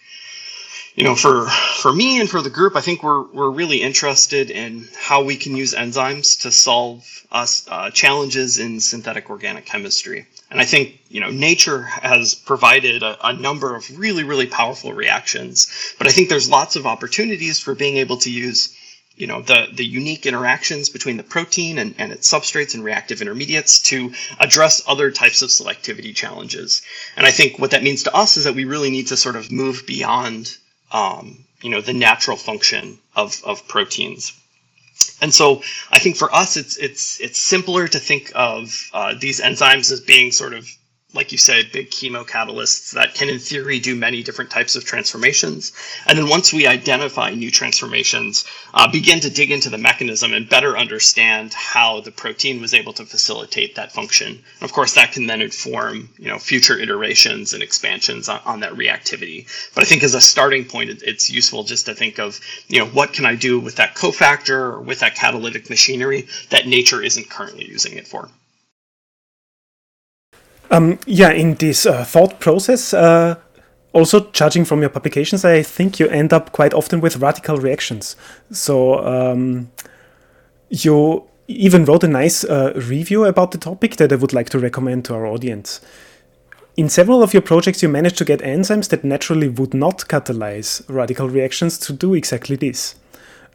you 0.96 1.06
know, 1.06 1.16
for 1.16 1.46
for 1.48 1.94
me 1.94 2.20
and 2.20 2.30
for 2.30 2.42
the 2.42 2.50
group, 2.50 2.76
I 2.76 2.82
think 2.82 3.02
we're 3.02 3.24
we're 3.24 3.50
really 3.50 3.82
interested 3.82 4.52
in 4.52 4.90
how 5.00 5.24
we 5.24 5.38
can 5.38 5.56
use 5.56 5.74
enzymes 5.74 6.42
to 6.42 6.52
solve 6.52 7.08
us 7.32 7.66
uh, 7.70 7.92
challenges 7.92 8.60
in 8.60 8.82
synthetic 8.82 9.30
organic 9.30 9.66
chemistry. 9.66 10.28
And 10.50 10.60
I 10.60 10.66
think 10.66 11.00
you 11.08 11.22
know 11.22 11.30
nature 11.30 11.84
has 11.84 12.36
provided 12.36 13.04
a, 13.04 13.26
a, 13.26 13.32
number 13.32 13.74
of 13.74 13.98
really 13.98 14.24
really 14.24 14.48
powerful 14.48 14.92
reactions, 14.92 15.96
but 15.98 16.08
I 16.08 16.12
think 16.12 16.28
there's 16.28 16.50
lots 16.50 16.76
of 16.76 16.86
opportunities 16.86 17.58
for 17.58 17.74
being 17.74 17.96
able 17.98 18.18
to 18.18 18.30
use 18.30 18.76
you 19.16 19.28
know 19.28 19.42
the 19.42 19.68
the 19.74 19.86
unique 19.86 20.26
interactions 20.26 20.90
between 20.90 21.16
the 21.16 21.24
protein 21.24 21.78
and, 21.78 21.96
and 22.00 22.12
its 22.12 22.30
substrates 22.30 22.74
and 22.74 22.84
reactive 22.84 23.22
intermediates 23.22 23.82
to 23.84 24.12
address 24.42 24.84
other 24.86 25.10
types 25.10 25.42
of 25.42 25.52
selectivity 25.52 26.14
challenges. 26.14 26.82
And 27.16 27.26
I 27.26 27.32
think 27.32 27.60
what 27.60 27.72
that 27.72 27.82
means 27.82 28.04
to 28.04 28.14
us 28.14 28.36
is 28.36 28.44
that 28.44 28.56
we 28.56 28.66
really 28.66 28.90
need 28.92 29.08
to 29.08 29.16
sort 29.16 29.38
of 29.38 29.54
move 29.54 29.86
beyond 29.88 30.58
um, 30.92 31.46
you 31.62 31.70
know, 31.70 31.82
the 31.82 31.94
natural 31.94 32.38
function 32.38 32.98
of, 33.16 33.42
of 33.46 33.68
proteins. 33.68 34.34
And 35.22 35.34
so 35.34 35.62
I 35.92 36.00
think 36.00 36.18
for 36.18 36.34
us, 36.34 36.58
it's, 36.58 36.78
it's, 36.78 37.20
it's 37.20 37.42
simpler 37.42 37.88
to 37.88 38.00
think 38.00 38.32
of 38.36 38.90
uh, 38.94 39.16
these 39.20 39.42
enzymes 39.42 39.92
as 39.92 40.02
being 40.02 40.32
sort 40.32 40.54
of 40.54 40.68
like 41.14 41.32
you 41.34 41.38
said, 41.38 41.72
big 41.74 41.90
chemocatalysts 41.90 42.92
that 42.94 43.14
can, 43.14 43.28
in 43.28 43.38
theory, 43.38 43.80
do 43.80 43.96
many 43.96 44.24
different 44.24 44.50
types 44.50 44.78
of 44.78 44.86
transformations. 44.86 45.74
And 46.08 46.18
then 46.18 46.30
once 46.30 46.54
we 46.54 46.68
identify 46.68 47.32
new 47.32 47.52
transformations, 47.52 48.46
uh, 48.74 48.90
begin 48.90 49.20
to 49.22 49.30
dig 49.30 49.52
into 49.52 49.70
the 49.70 49.78
mechanism 49.78 50.34
and 50.34 50.48
better 50.48 50.78
understand 50.78 51.54
how 51.54 52.00
the 52.00 52.12
protein 52.12 52.62
was 52.62 52.74
able 52.74 52.94
to 52.94 53.06
facilitate 53.06 53.76
that 53.76 53.92
function. 53.92 54.28
And 54.28 54.64
of 54.64 54.72
course, 54.72 54.94
that 54.94 55.12
can 55.12 55.28
then 55.28 55.42
inform, 55.42 56.10
you 56.18 56.30
know, 56.30 56.40
future 56.40 56.80
iterations 56.80 57.54
and 57.54 57.62
expansions 57.62 58.30
on, 58.30 58.40
on 58.46 58.60
that 58.62 58.74
reactivity. 58.74 59.48
But 59.76 59.84
I 59.84 59.88
think 59.88 60.04
as 60.04 60.16
a 60.16 60.22
starting 60.22 60.64
point, 60.64 60.92
it, 60.92 61.04
it's 61.04 61.30
useful 61.30 61.64
just 61.64 61.88
to 61.88 61.94
think 61.94 62.20
of, 62.20 62.40
you 62.70 62.80
know, 62.80 62.86
what 62.86 63.12
can 63.12 63.26
I 63.26 63.36
do 63.36 63.60
with 63.60 63.76
that 63.76 63.96
cofactor 63.96 64.74
or 64.74 64.80
with 64.80 65.00
that 65.02 65.16
catalytic 65.16 65.70
machinery 65.70 66.28
that 66.52 66.68
nature 66.68 67.02
isn't 67.02 67.30
currently 67.30 67.66
using 67.66 67.98
it 67.98 68.08
for. 68.08 68.30
Um, 70.72 70.98
yeah, 71.06 71.32
in 71.32 71.56
this 71.56 71.86
uh, 71.86 72.06
thought 72.06 72.40
process, 72.40 72.94
uh, 72.94 73.36
also 73.92 74.32
judging 74.32 74.64
from 74.64 74.80
your 74.80 74.90
publications, 74.90 75.44
I 75.44 75.64
think 75.64 76.00
you 76.00 76.08
end 76.08 76.32
up 76.32 76.54
quite 76.54 76.74
often 76.74 77.02
with 77.02 77.18
radical 77.18 77.58
reactions. 77.58 78.16
So 78.52 79.06
um, 79.06 79.70
you 80.70 81.28
even 81.50 81.84
wrote 81.84 82.06
a 82.06 82.08
nice 82.08 82.46
uh, 82.46 82.72
review 82.76 83.26
about 83.26 83.52
the 83.52 83.58
topic 83.58 83.98
that 83.98 84.14
I 84.14 84.16
would 84.16 84.32
like 84.32 84.50
to 84.52 84.60
recommend 84.60 85.04
to 85.06 85.14
our 85.14 85.26
audience. 85.26 85.82
In 86.78 86.88
several 86.88 87.22
of 87.22 87.34
your 87.34 87.42
projects, 87.42 87.84
you 87.84 87.90
managed 87.90 88.18
to 88.20 88.26
get 88.26 88.40
enzymes 88.40 88.88
that 88.90 89.04
naturally 89.04 89.50
would 89.50 89.74
not 89.74 90.06
catalyze 90.08 90.82
radical 90.88 91.28
reactions 91.28 91.78
to 91.80 91.92
do 91.92 92.14
exactly 92.14 92.56
this. 92.56 92.96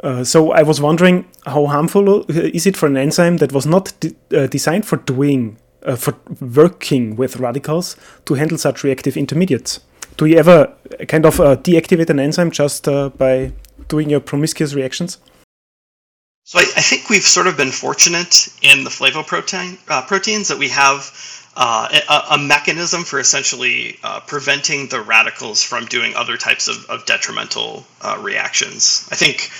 Uh, 0.04 0.22
so 0.22 0.52
I 0.52 0.62
was 0.62 0.82
wondering 0.82 1.26
how 1.46 1.64
harmful 1.64 2.20
uh, 2.20 2.24
is 2.28 2.66
it 2.66 2.76
for 2.76 2.86
an 2.86 2.98
enzyme 2.98 3.38
that 3.38 3.52
was 3.52 3.64
not 3.64 3.94
de 4.00 4.14
uh, 4.34 4.46
designed 4.46 4.84
for 4.84 4.98
doing 4.98 5.56
uh, 5.86 5.96
for 5.96 6.14
working 6.40 7.16
with 7.16 7.36
radicals 7.36 7.96
to 8.24 8.34
handle 8.34 8.58
such 8.58 8.84
reactive 8.84 9.16
intermediates. 9.16 9.80
Do 10.16 10.26
you 10.26 10.38
ever 10.38 10.72
kind 11.08 11.26
of 11.26 11.40
uh, 11.40 11.56
deactivate 11.56 12.10
an 12.10 12.18
enzyme 12.18 12.50
just 12.50 12.88
uh, 12.88 13.10
by 13.10 13.52
doing 13.88 14.10
your 14.10 14.20
promiscuous 14.20 14.74
reactions? 14.74 15.18
So 16.44 16.58
I, 16.58 16.62
I, 16.62 16.80
think 16.80 17.10
we've 17.10 17.22
sort 17.22 17.48
of 17.48 17.56
been 17.56 17.72
fortunate 17.72 18.48
in 18.62 18.84
the 18.84 18.90
flavoprotein 18.90 19.78
uh, 19.88 20.02
proteins 20.02 20.48
that 20.48 20.58
we 20.58 20.68
have 20.68 21.12
uh, 21.56 21.88
a, 22.08 22.34
a, 22.34 22.38
mechanism 22.38 23.02
for 23.02 23.18
essentially 23.18 23.98
uh, 24.04 24.20
preventing 24.20 24.88
the 24.88 25.00
radicals 25.00 25.62
from 25.62 25.86
doing 25.86 26.14
other 26.14 26.36
types 26.36 26.68
of, 26.68 26.88
of 26.88 27.04
detrimental 27.06 27.84
reactions. 28.20 29.08
I 29.10 29.16
think 29.16 29.50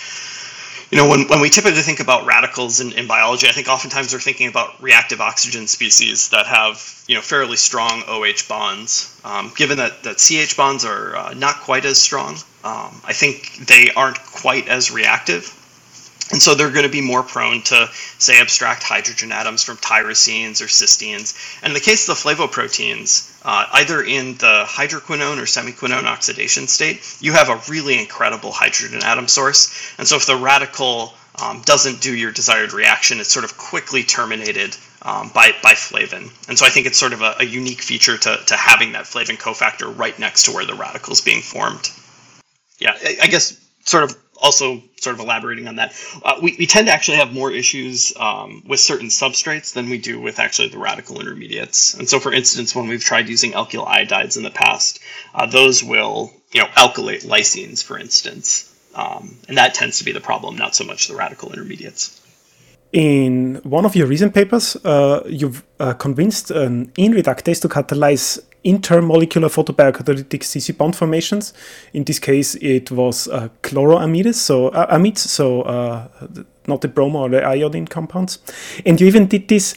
you 0.91 0.99
know, 0.99 1.09
when, 1.09 1.27
when 1.29 1.41
we 1.41 1.51
typically 1.51 1.81
think 1.81 2.01
about 2.01 2.27
radicals 2.27 2.81
in, 2.81 2.93
in 2.93 3.07
biology, 3.07 3.49
I 3.49 3.53
think 3.53 3.69
oftentimes 3.69 4.13
we're 4.13 4.21
thinking 4.21 4.49
about 4.49 4.81
reactive 4.81 5.21
oxygen 5.21 5.67
species 5.67 6.29
that 6.31 6.47
have, 6.47 7.05
you 7.09 7.15
know, 7.17 7.21
fairly 7.21 7.57
strong 7.57 8.05
OH 8.07 8.49
bonds. 8.49 9.21
Um, 9.25 9.53
given 9.57 9.79
that, 9.79 10.05
that 10.05 10.21
CH 10.21 10.57
bonds 10.57 10.85
are 10.85 11.17
uh, 11.17 11.35
not 11.35 11.57
quite 11.57 11.85
as 11.85 12.01
strong, 12.01 12.35
um, 12.63 13.01
I 13.05 13.13
think 13.13 13.67
they 13.67 13.91
aren't 13.97 14.23
quite 14.23 14.69
as 14.69 14.91
reactive. 14.91 15.53
And 16.33 16.43
so 16.43 16.55
they're 16.55 16.71
going 16.71 16.85
to 16.85 16.91
be 16.91 17.01
more 17.01 17.23
prone 17.23 17.63
to, 17.63 17.89
say, 18.19 18.41
abstract 18.41 18.83
hydrogen 18.83 19.31
atoms 19.31 19.63
from 19.63 19.77
tyrosines 19.77 20.61
or 20.61 20.67
cysteines. 20.67 21.61
And 21.63 21.71
in 21.71 21.75
the 21.75 21.81
case 21.81 22.09
of 22.09 22.17
the 22.17 22.29
flavoproteins, 22.29 23.41
uh, 23.45 23.67
either 23.75 24.03
in 24.03 24.33
the 24.39 24.65
hydroquinone 24.67 25.39
or 25.39 25.47
semiquinone 25.47 26.05
oxidation 26.05 26.67
state, 26.67 27.17
you 27.21 27.33
have 27.33 27.49
a 27.49 27.61
really 27.71 27.99
incredible 27.99 28.51
hydrogen 28.51 29.05
atom 29.05 29.29
source. 29.29 29.95
And 29.99 30.09
so 30.09 30.17
if 30.17 30.27
the 30.27 30.35
radical 30.35 31.15
um, 31.41 31.63
doesn't 31.65 32.01
do 32.01 32.13
your 32.13 32.33
desired 32.33 32.73
reaction, 32.73 33.21
it's 33.21 33.33
sort 33.33 33.45
of 33.45 33.57
quickly 33.57 34.03
terminated 34.03 34.77
um, 35.03 35.31
by, 35.33 35.53
by 35.63 35.75
flavin. 35.75 36.31
And 36.49 36.59
so 36.59 36.67
I 36.67 36.71
think 36.71 36.87
it's 36.87 36.99
sort 36.99 37.13
of 37.13 37.23
a, 37.23 37.37
a 37.39 37.45
unique 37.45 37.83
feature 37.83 38.19
to, 38.19 38.37
to 38.47 38.57
having 38.57 38.93
that 38.93 39.07
flavin 39.07 39.37
cofactor 39.37 39.97
right 39.97 40.19
next 40.19 40.45
to 40.45 40.53
where 40.53 40.65
the 40.65 40.75
radical 40.75 41.13
is 41.13 41.21
being 41.21 41.43
formed. 41.43 41.89
Yeah, 42.81 42.97
I, 43.01 43.17
I 43.23 43.27
guess 43.29 43.57
sort 43.85 44.03
of 44.03 44.17
also 44.43 44.83
sort 45.01 45.15
of 45.15 45.21
elaborating 45.21 45.69
on 45.69 45.77
that, 45.77 45.95
uh, 46.25 46.39
we, 46.43 46.57
we 46.59 46.67
tend 46.67 46.87
to 46.87 46.93
actually 46.93 47.19
have 47.19 47.33
more 47.33 47.51
issues 47.51 48.13
um, 48.19 48.63
with 48.67 48.81
certain 48.81 49.09
substrates 49.09 49.73
than 49.75 49.89
we 49.89 49.99
do 49.99 50.21
with 50.21 50.39
actually 50.39 50.69
the 50.69 50.79
radical 50.79 51.21
intermediates. 51.21 51.95
And 51.95 52.09
so, 52.09 52.19
for 52.19 52.33
instance, 52.33 52.75
when 52.75 52.89
we've 52.89 53.03
tried 53.03 53.29
using 53.29 53.53
alkyl 53.53 53.87
iodides 53.87 54.37
in 54.37 54.43
the 54.43 54.51
past, 54.51 55.01
uh, 55.35 55.47
those 55.47 55.83
will, 55.83 56.33
you 56.53 56.61
know, 56.61 56.69
alkylate 56.69 57.25
lysines, 57.25 57.83
for 57.83 57.99
instance. 57.99 58.73
Um, 58.95 59.37
and 59.49 59.59
that 59.59 59.75
tends 59.75 59.99
to 59.99 60.05
be 60.05 60.13
the 60.13 60.21
problem, 60.21 60.57
not 60.57 60.75
so 60.75 60.85
much 60.85 61.09
the 61.09 61.15
radical 61.15 61.53
intermediates. 61.53 62.23
In 62.93 63.61
one 63.65 63.85
of 63.85 63.95
your 63.95 64.07
recent 64.07 64.33
papers, 64.33 64.77
uh, 64.77 65.23
you've 65.29 65.63
uh, 65.79 65.93
convinced 65.95 66.51
an 66.51 66.93
IN 66.97 67.13
reductase 67.13 67.61
to 67.63 67.69
catalyze 67.69 68.41
intermolecular 68.67 69.49
photobiocatalytic 69.49 70.43
CC 70.43 70.77
bond 70.77 70.97
formations. 70.97 71.55
In 71.93 72.05
this 72.05 72.19
case, 72.19 72.57
it 72.57 72.91
was 72.91 73.29
uh, 73.29 73.49
chloroamides, 73.63 74.35
so 74.35 74.69
uh, 74.69 74.95
amides, 74.97 75.19
so 75.19 75.63
uh, 75.63 76.09
not 76.67 76.81
the 76.81 76.89
bromo 76.89 77.21
or 77.21 77.29
the 77.29 77.45
iodine 77.45 77.87
compounds. 77.87 78.39
And 78.85 79.01
you 79.01 79.07
even 79.07 79.27
did 79.27 79.49
this 79.49 79.77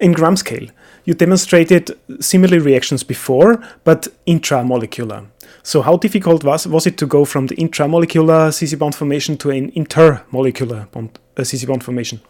in 0.00 0.12
gram 0.12 0.36
scale. 0.36 0.68
You 1.04 1.14
demonstrated 1.14 1.90
similar 2.20 2.60
reactions 2.60 3.02
before, 3.02 3.62
but 3.84 4.08
intramolecular. 4.26 5.26
So 5.62 5.82
how 5.82 5.96
difficult 5.96 6.44
was, 6.44 6.66
was 6.66 6.86
it 6.86 6.98
to 6.98 7.06
go 7.06 7.24
from 7.24 7.46
the 7.46 7.56
intramolecular 7.56 8.50
CC 8.50 8.78
bond 8.78 8.94
formation 8.94 9.36
to 9.38 9.50
an 9.50 9.70
intermolecular 9.72 10.90
bond, 10.90 11.18
uh, 11.36 11.42
CC 11.42 11.66
bond 11.66 11.84
formation? 11.84 12.20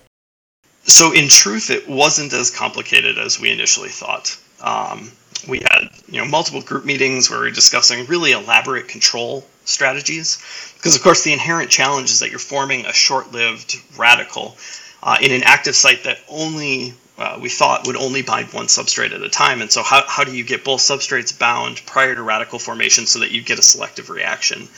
So 0.85 1.13
in 1.13 1.29
truth, 1.29 1.71
it 1.71 1.89
wasn't 1.89 2.33
as 2.33 2.51
complicated 2.51 3.19
as 3.19 3.41
we 3.41 3.51
initially 3.51 3.89
thought. 3.89 4.37
Um, 4.61 5.13
we 5.49 5.59
had 5.59 5.91
you 6.09 6.19
know 6.19 6.27
multiple 6.27 6.61
group 6.61 6.85
meetings 6.85 7.31
where 7.31 7.41
we 7.41 7.47
were 7.47 7.55
discussing 7.55 8.07
really 8.07 8.33
elaborate 8.33 8.89
control 8.89 9.45
strategies. 9.65 10.39
Because 10.77 10.97
of 10.97 11.03
course 11.03 11.25
the 11.25 11.33
inherent 11.33 11.71
challenge 11.71 12.11
is 12.11 12.21
that 12.21 12.31
you're 12.31 12.39
forming 12.39 12.87
a 12.87 12.93
short-lived 12.93 13.77
radical 13.97 14.57
uh, 15.03 15.17
in 15.21 15.33
an 15.33 15.43
active 15.45 15.75
site 15.75 16.05
that 16.05 16.19
only 16.29 16.95
uh, 17.17 17.39
we 17.41 17.49
thought 17.49 17.87
would 17.87 17.97
only 17.97 18.23
bind 18.23 18.53
one 18.53 18.67
substrate 18.67 19.15
at 19.15 19.23
a 19.23 19.29
time. 19.29 19.61
And 19.61 19.71
so 19.71 19.83
how, 19.83 20.03
how 20.07 20.25
do 20.25 20.35
you 20.35 20.45
get 20.45 20.65
both 20.65 20.81
substrates 20.81 21.37
bound 21.39 21.81
prior 21.87 22.15
to 22.15 22.23
radical 22.23 22.59
formation 22.59 23.07
so 23.07 23.21
that 23.21 23.31
you 23.31 23.41
get 23.43 23.59
a 23.59 23.63
selective 23.63 24.11
reaction 24.11 24.69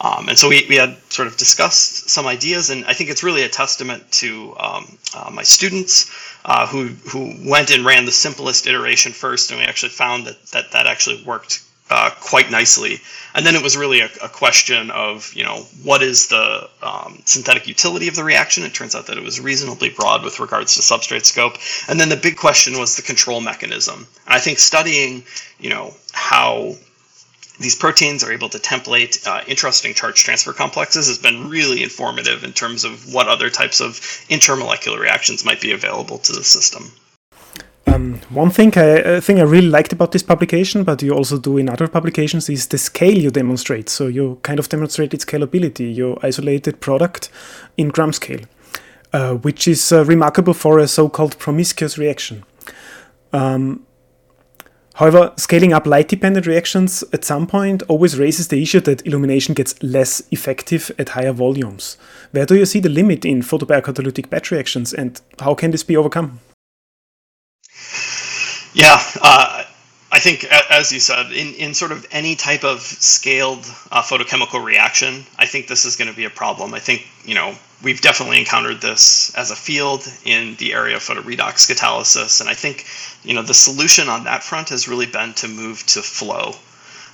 um, 0.00 0.28
and 0.28 0.38
so 0.38 0.48
we, 0.48 0.66
we 0.68 0.76
had 0.76 0.96
sort 1.10 1.28
of 1.28 1.36
discussed 1.36 2.10
some 2.10 2.26
ideas, 2.26 2.70
and 2.70 2.84
I 2.86 2.94
think 2.94 3.10
it's 3.10 3.22
really 3.22 3.42
a 3.42 3.48
testament 3.48 4.10
to 4.12 4.54
um, 4.58 4.98
uh, 5.14 5.30
my 5.32 5.42
students 5.42 6.10
uh, 6.44 6.66
who, 6.66 6.88
who 7.08 7.34
went 7.48 7.70
and 7.70 7.84
ran 7.84 8.04
the 8.04 8.12
simplest 8.12 8.66
iteration 8.66 9.12
first, 9.12 9.50
and 9.50 9.60
we 9.60 9.66
actually 9.66 9.90
found 9.90 10.26
that 10.26 10.42
that, 10.46 10.72
that 10.72 10.86
actually 10.86 11.22
worked 11.24 11.62
uh, 11.90 12.10
quite 12.20 12.50
nicely. 12.50 13.00
And 13.34 13.44
then 13.44 13.54
it 13.54 13.62
was 13.62 13.76
really 13.76 14.00
a, 14.00 14.08
a, 14.22 14.28
question 14.28 14.90
of, 14.90 15.32
you 15.34 15.44
know, 15.44 15.66
what 15.82 16.02
is 16.02 16.28
the 16.28 16.68
um, 16.82 17.20
synthetic 17.24 17.68
utility 17.68 18.08
of 18.08 18.16
the 18.16 18.24
reaction? 18.24 18.64
It 18.64 18.72
turns 18.72 18.94
out 18.94 19.06
that 19.08 19.18
it 19.18 19.22
was 19.22 19.40
reasonably 19.40 19.90
broad 19.90 20.24
with 20.24 20.40
regards 20.40 20.76
to 20.76 20.82
substrate 20.82 21.24
scope. 21.24 21.56
And 21.88 22.00
then 22.00 22.08
the 22.08 22.16
big 22.16 22.36
question 22.36 22.78
was 22.78 22.96
the 22.96 23.02
control 23.02 23.40
mechanism. 23.40 24.06
And 24.24 24.34
I 24.34 24.38
think 24.38 24.58
studying, 24.58 25.24
you 25.58 25.70
know, 25.70 25.94
how 26.12 26.74
these 27.58 27.74
proteins 27.74 28.24
are 28.24 28.32
able 28.32 28.48
to 28.48 28.58
template 28.58 29.26
uh, 29.26 29.42
interesting 29.46 29.94
charge 29.94 30.22
transfer 30.22 30.52
complexes 30.52 31.06
has 31.06 31.18
been 31.18 31.48
really 31.48 31.82
informative 31.82 32.44
in 32.44 32.52
terms 32.52 32.84
of 32.84 33.12
what 33.12 33.28
other 33.28 33.48
types 33.50 33.80
of 33.80 33.92
intermolecular 34.28 34.98
reactions 34.98 35.44
might 35.44 35.60
be 35.60 35.72
available 35.72 36.18
to 36.18 36.32
the 36.32 36.42
system. 36.42 36.90
Um, 37.86 38.18
one 38.30 38.50
thing 38.50 38.76
I, 38.76 39.20
thing 39.20 39.38
I 39.38 39.44
really 39.44 39.68
liked 39.68 39.92
about 39.92 40.10
this 40.12 40.22
publication, 40.22 40.84
but 40.84 41.02
you 41.02 41.12
also 41.12 41.38
do 41.38 41.58
in 41.58 41.68
other 41.68 41.86
publications, 41.86 42.48
is 42.48 42.66
the 42.68 42.78
scale 42.78 43.16
you 43.16 43.30
demonstrate. 43.30 43.88
So 43.88 44.08
you 44.08 44.38
kind 44.42 44.58
of 44.58 44.68
demonstrated 44.68 45.20
scalability, 45.20 45.94
your 45.94 46.18
isolated 46.22 46.80
product 46.80 47.30
in 47.76 47.90
gram 47.90 48.12
scale, 48.12 48.40
uh, 49.12 49.34
which 49.34 49.68
is 49.68 49.92
uh, 49.92 50.04
remarkable 50.04 50.54
for 50.54 50.78
a 50.78 50.88
so-called 50.88 51.38
promiscuous 51.38 51.96
reaction. 51.98 52.44
Um, 53.32 53.86
However, 54.94 55.32
scaling 55.36 55.72
up 55.72 55.86
light-dependent 55.86 56.46
reactions 56.46 57.02
at 57.12 57.24
some 57.24 57.48
point 57.48 57.82
always 57.88 58.16
raises 58.16 58.46
the 58.48 58.62
issue 58.62 58.78
that 58.80 59.04
illumination 59.04 59.52
gets 59.52 59.80
less 59.82 60.22
effective 60.30 60.90
at 60.98 61.10
higher 61.10 61.32
volumes. 61.32 61.96
Where 62.30 62.46
do 62.46 62.54
you 62.54 62.64
see 62.64 62.78
the 62.78 62.88
limit 62.88 63.24
in 63.24 63.42
photobiocatalytic 63.42 64.30
batch 64.30 64.52
reactions 64.52 64.94
and 64.94 65.20
how 65.40 65.54
can 65.54 65.72
this 65.72 65.82
be 65.82 65.96
overcome? 65.96 66.38
Yeah, 68.72 69.00
uh, 69.20 69.64
I 70.14 70.20
think, 70.20 70.44
as 70.70 70.92
you 70.92 71.00
said, 71.00 71.32
in, 71.32 71.54
in 71.54 71.74
sort 71.74 71.90
of 71.90 72.06
any 72.12 72.36
type 72.36 72.62
of 72.62 72.82
scaled 72.82 73.64
uh, 73.90 74.00
photochemical 74.00 74.64
reaction, 74.64 75.26
I 75.36 75.46
think 75.46 75.66
this 75.66 75.84
is 75.84 75.96
going 75.96 76.08
to 76.08 76.16
be 76.16 76.24
a 76.24 76.30
problem. 76.30 76.72
I 76.72 76.78
think, 76.78 77.04
you 77.24 77.34
know, 77.34 77.56
we've 77.82 78.00
definitely 78.00 78.38
encountered 78.38 78.80
this 78.80 79.34
as 79.34 79.50
a 79.50 79.56
field 79.56 80.06
in 80.24 80.54
the 80.54 80.72
area 80.72 80.94
of 80.94 81.02
photoredox 81.02 81.68
catalysis. 81.68 82.40
And 82.40 82.48
I 82.48 82.54
think, 82.54 82.86
you 83.24 83.34
know, 83.34 83.42
the 83.42 83.54
solution 83.54 84.08
on 84.08 84.22
that 84.22 84.44
front 84.44 84.68
has 84.68 84.86
really 84.86 85.06
been 85.06 85.34
to 85.34 85.48
move 85.48 85.84
to 85.86 86.00
flow. 86.00 86.54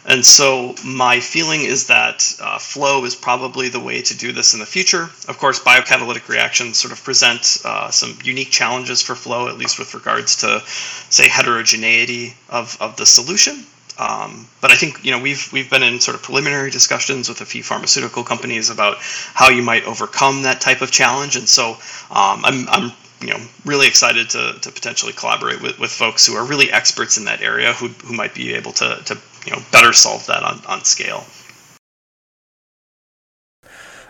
And 0.07 0.25
so 0.25 0.75
my 0.85 1.21
feeling 1.21 1.61
is 1.61 1.87
that 1.89 2.35
uh, 2.41 2.59
flow 2.59 3.05
is 3.05 3.15
probably 3.15 3.69
the 3.69 3.81
way 3.81 4.01
to 4.03 4.17
do 4.17 4.33
this 4.33 4.55
in 4.55 4.61
the 4.61 4.67
future. 4.67 5.05
Of 5.29 5.39
course, 5.39 5.61
biocatalytic 5.61 6.29
reactions 6.29 6.79
sort 6.79 6.93
of 6.93 7.05
present 7.05 7.59
uh, 7.65 7.91
some 7.91 8.19
unique 8.25 8.51
challenges 8.51 9.03
for 9.03 9.15
flow, 9.15 9.49
at 9.49 9.59
least 9.59 9.79
with 9.79 9.93
regards 9.95 10.37
to, 10.37 10.63
say, 10.65 11.29
heterogeneity 11.29 12.35
of, 12.49 12.77
of 12.81 12.97
the 12.97 13.07
solution. 13.07 13.65
Um, 13.99 14.49
but 14.63 14.71
I 14.71 14.77
think 14.77 15.05
you 15.05 15.11
know 15.11 15.19
we've 15.19 15.53
we've 15.53 15.69
been 15.69 15.83
in 15.83 16.01
sort 16.01 16.15
of 16.15 16.23
preliminary 16.23 16.71
discussions 16.71 17.29
with 17.29 17.43
a 17.43 17.45
few 17.45 17.63
pharmaceutical 17.63 18.25
companies 18.25 18.71
about 18.71 18.97
how 19.01 19.51
you 19.51 19.63
might 19.63 19.85
overcome 19.85 20.43
that 20.45 20.63
type 20.63 20.81
of 20.81 20.91
challenge, 20.91 21.37
and 21.37 21.47
so 21.47 21.73
um, 22.11 22.43
I'm 22.43 22.67
I'm 22.71 22.93
you 23.21 23.29
know 23.29 23.41
really 23.67 23.87
excited 23.87 24.31
to, 24.31 24.55
to 24.63 24.73
potentially 24.73 25.13
collaborate 25.13 25.61
with, 25.61 25.79
with 25.79 25.91
folks 25.91 26.27
who 26.27 26.35
are 26.35 26.47
really 26.47 26.73
experts 26.73 27.19
in 27.19 27.27
that 27.27 27.43
area 27.43 27.73
who, 27.75 27.89
who 27.89 28.15
might 28.15 28.35
be 28.35 28.55
able 28.55 28.73
to, 28.73 29.03
to 29.05 29.15
you 29.47 29.53
know 29.53 29.63
better 29.73 29.93
solve 29.93 30.27
that 30.27 30.43
on, 30.43 30.61
on 30.67 30.85
scale. 30.85 31.25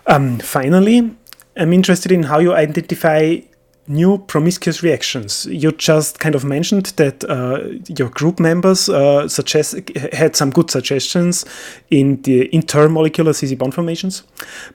Um, 0.06 0.38
finally, 0.38 1.14
I'm 1.56 1.72
interested 1.72 2.10
in 2.10 2.25
how 2.25 2.38
you 2.38 2.54
identify 2.54 3.40
new 3.90 4.18
promiscuous 4.18 4.82
reactions. 4.82 5.46
You 5.46 5.72
just 5.72 6.20
kind 6.20 6.34
of 6.34 6.44
mentioned 6.44 6.87
that 6.96 7.25
uh, 7.25 7.60
your 7.88 8.08
group 8.08 8.38
members 8.38 8.88
uh, 8.88 9.28
suggest 9.28 9.75
had 10.12 10.37
some 10.37 10.50
good 10.50 10.70
suggestions 10.70 11.44
in 11.90 12.22
the 12.22 12.49
intermolecular 12.49 13.32
CC 13.32 13.58
bond 13.58 13.75
formations. 13.75 14.22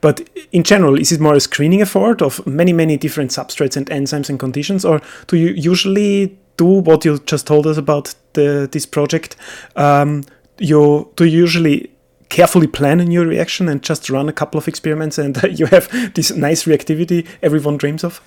But 0.01 0.29
in 0.51 0.63
general, 0.63 0.99
is 0.99 1.11
it 1.11 1.21
more 1.21 1.33
a 1.33 1.39
screening 1.39 1.81
effort 1.81 2.21
of 2.21 2.45
many, 2.45 2.73
many 2.73 2.97
different 2.97 3.31
substrates 3.31 3.77
and 3.77 3.87
enzymes 3.87 4.29
and 4.29 4.37
conditions, 4.37 4.83
or 4.83 5.01
do 5.27 5.37
you 5.37 5.49
usually 5.51 6.37
do 6.57 6.65
what 6.65 7.05
you 7.05 7.17
just 7.19 7.47
told 7.47 7.67
us 7.67 7.77
about 7.77 8.13
the, 8.33 8.67
this 8.71 8.85
project? 8.85 9.37
Um, 9.75 10.23
you 10.59 11.11
do 11.15 11.25
you 11.25 11.39
usually 11.39 11.91
carefully 12.29 12.67
plan 12.67 12.99
a 12.99 13.05
new 13.05 13.23
reaction 13.23 13.69
and 13.69 13.81
just 13.83 14.09
run 14.09 14.27
a 14.27 14.33
couple 14.33 14.57
of 14.57 14.67
experiments 14.67 15.17
and 15.17 15.41
you 15.59 15.67
have 15.67 15.89
this 16.15 16.31
nice 16.31 16.65
reactivity 16.65 17.27
everyone 17.41 17.77
dreams 17.77 18.03
of? 18.03 18.21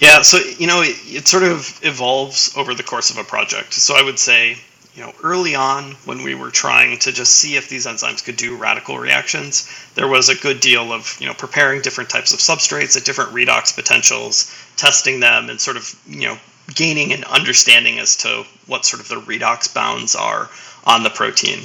Yeah, 0.00 0.22
so 0.22 0.38
you 0.58 0.66
know, 0.66 0.80
it, 0.80 0.96
it, 1.06 1.26
sort 1.26 1.42
of 1.42 1.80
evolves 1.82 2.56
over 2.56 2.72
the 2.72 2.84
course 2.84 3.10
of 3.10 3.18
a 3.18 3.24
project. 3.24 3.72
So 3.72 3.96
I 3.96 4.02
would 4.02 4.18
say, 4.18 4.56
you 4.94 5.02
know, 5.02 5.12
early 5.24 5.56
on 5.56 5.92
when 6.04 6.22
we 6.22 6.36
were 6.36 6.50
trying 6.50 6.98
to 7.00 7.12
just 7.12 7.34
see 7.34 7.56
if 7.56 7.68
these 7.68 7.84
enzymes 7.86 8.24
could 8.24 8.36
do 8.36 8.56
radical 8.56 8.98
reactions, 8.98 9.68
there 9.96 10.06
was 10.06 10.28
a 10.28 10.36
good 10.36 10.60
deal 10.60 10.92
of 10.92 11.16
you 11.20 11.26
know 11.26 11.34
preparing 11.34 11.82
different 11.82 12.10
types 12.10 12.32
of 12.32 12.38
substrates 12.38 12.96
at 12.96 13.04
different 13.04 13.32
redox 13.32 13.74
potentials, 13.74 14.54
testing 14.76 15.18
them, 15.18 15.50
and 15.50 15.60
sort 15.60 15.76
of 15.76 16.00
you 16.06 16.28
know 16.28 16.38
gaining 16.74 17.12
an 17.12 17.24
understanding 17.24 17.98
as 17.98 18.16
to 18.16 18.44
what 18.66 18.84
sort 18.84 19.00
of 19.00 19.08
the 19.08 19.16
redox 19.16 19.72
bounds 19.72 20.14
are 20.14 20.50
on 20.84 21.02
the 21.02 21.10
protein 21.10 21.60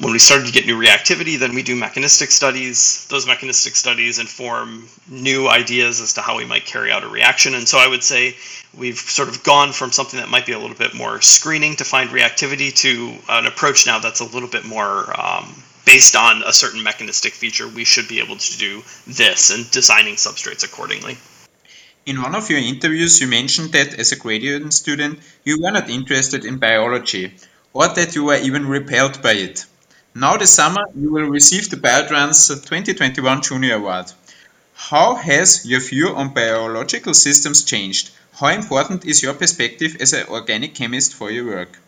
when 0.00 0.12
we 0.12 0.18
started 0.18 0.46
to 0.46 0.52
get 0.52 0.64
new 0.64 0.78
reactivity, 0.78 1.38
then 1.38 1.54
we 1.54 1.62
do 1.62 1.76
mechanistic 1.76 2.30
studies. 2.30 3.06
Those 3.10 3.26
mechanistic 3.26 3.76
studies 3.76 4.18
inform 4.18 4.88
new 5.08 5.46
ideas 5.46 6.00
as 6.00 6.14
to 6.14 6.22
how 6.22 6.38
we 6.38 6.46
might 6.46 6.64
carry 6.64 6.90
out 6.90 7.04
a 7.04 7.08
reaction. 7.08 7.54
And 7.54 7.68
so 7.68 7.78
I 7.78 7.86
would 7.86 8.02
say 8.02 8.34
we've 8.76 8.96
sort 8.98 9.28
of 9.28 9.42
gone 9.42 9.72
from 9.72 9.92
something 9.92 10.18
that 10.18 10.30
might 10.30 10.46
be 10.46 10.52
a 10.52 10.58
little 10.58 10.76
bit 10.76 10.94
more 10.94 11.20
screening 11.20 11.76
to 11.76 11.84
find 11.84 12.08
reactivity 12.08 12.74
to 12.76 13.14
an 13.28 13.44
approach 13.44 13.86
now 13.86 13.98
that's 13.98 14.20
a 14.20 14.24
little 14.24 14.48
bit 14.48 14.64
more 14.64 15.12
um, 15.20 15.62
based 15.84 16.16
on 16.16 16.42
a 16.44 16.52
certain 16.52 16.82
mechanistic 16.82 17.34
feature. 17.34 17.68
We 17.68 17.84
should 17.84 18.08
be 18.08 18.20
able 18.20 18.36
to 18.36 18.58
do 18.58 18.82
this 19.06 19.50
and 19.50 19.70
designing 19.70 20.14
substrates 20.14 20.64
accordingly. 20.64 21.18
In 22.06 22.22
one 22.22 22.34
of 22.34 22.48
your 22.50 22.58
interviews, 22.58 23.20
you 23.20 23.26
mentioned 23.26 23.72
that 23.72 23.94
as 23.94 24.12
a 24.12 24.16
graduate 24.16 24.72
student, 24.72 25.20
you 25.44 25.60
were 25.60 25.70
not 25.70 25.90
interested 25.90 26.44
in 26.44 26.58
biology, 26.58 27.34
or 27.72 27.88
that 27.88 28.14
you 28.14 28.24
were 28.24 28.36
even 28.36 28.66
repelled 28.66 29.22
by 29.22 29.32
it. 29.32 29.66
Now 30.14 30.36
this 30.36 30.52
summer 30.52 30.82
you 30.96 31.12
will 31.12 31.28
receive 31.28 31.70
the 31.70 31.76
Biotrans 31.76 32.48
2021 32.48 33.42
Junior 33.42 33.76
Award. 33.76 34.12
How 34.74 35.14
has 35.14 35.66
your 35.66 35.80
view 35.80 36.08
on 36.16 36.34
biological 36.34 37.14
systems 37.14 37.64
changed? 37.64 38.10
How 38.32 38.48
important 38.48 39.04
is 39.04 39.22
your 39.22 39.34
perspective 39.34 39.98
as 40.00 40.14
an 40.14 40.26
organic 40.28 40.74
chemist 40.74 41.14
for 41.14 41.30
your 41.30 41.46
work? 41.46 41.78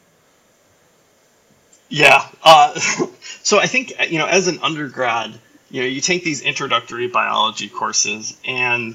Yeah. 1.89 2.27
Uh, 2.45 2.79
so 3.43 3.59
I 3.59 3.67
think 3.67 3.93
you 4.11 4.19
know, 4.19 4.27
as 4.27 4.47
an 4.47 4.61
undergrad, 4.63 5.33
you 5.71 5.83
know, 5.83 5.89
you 5.89 6.01
take 6.01 6.23
these 6.23 6.43
introductory 6.43 7.09
biology 7.09 7.69
courses, 7.69 8.37
and 8.47 8.95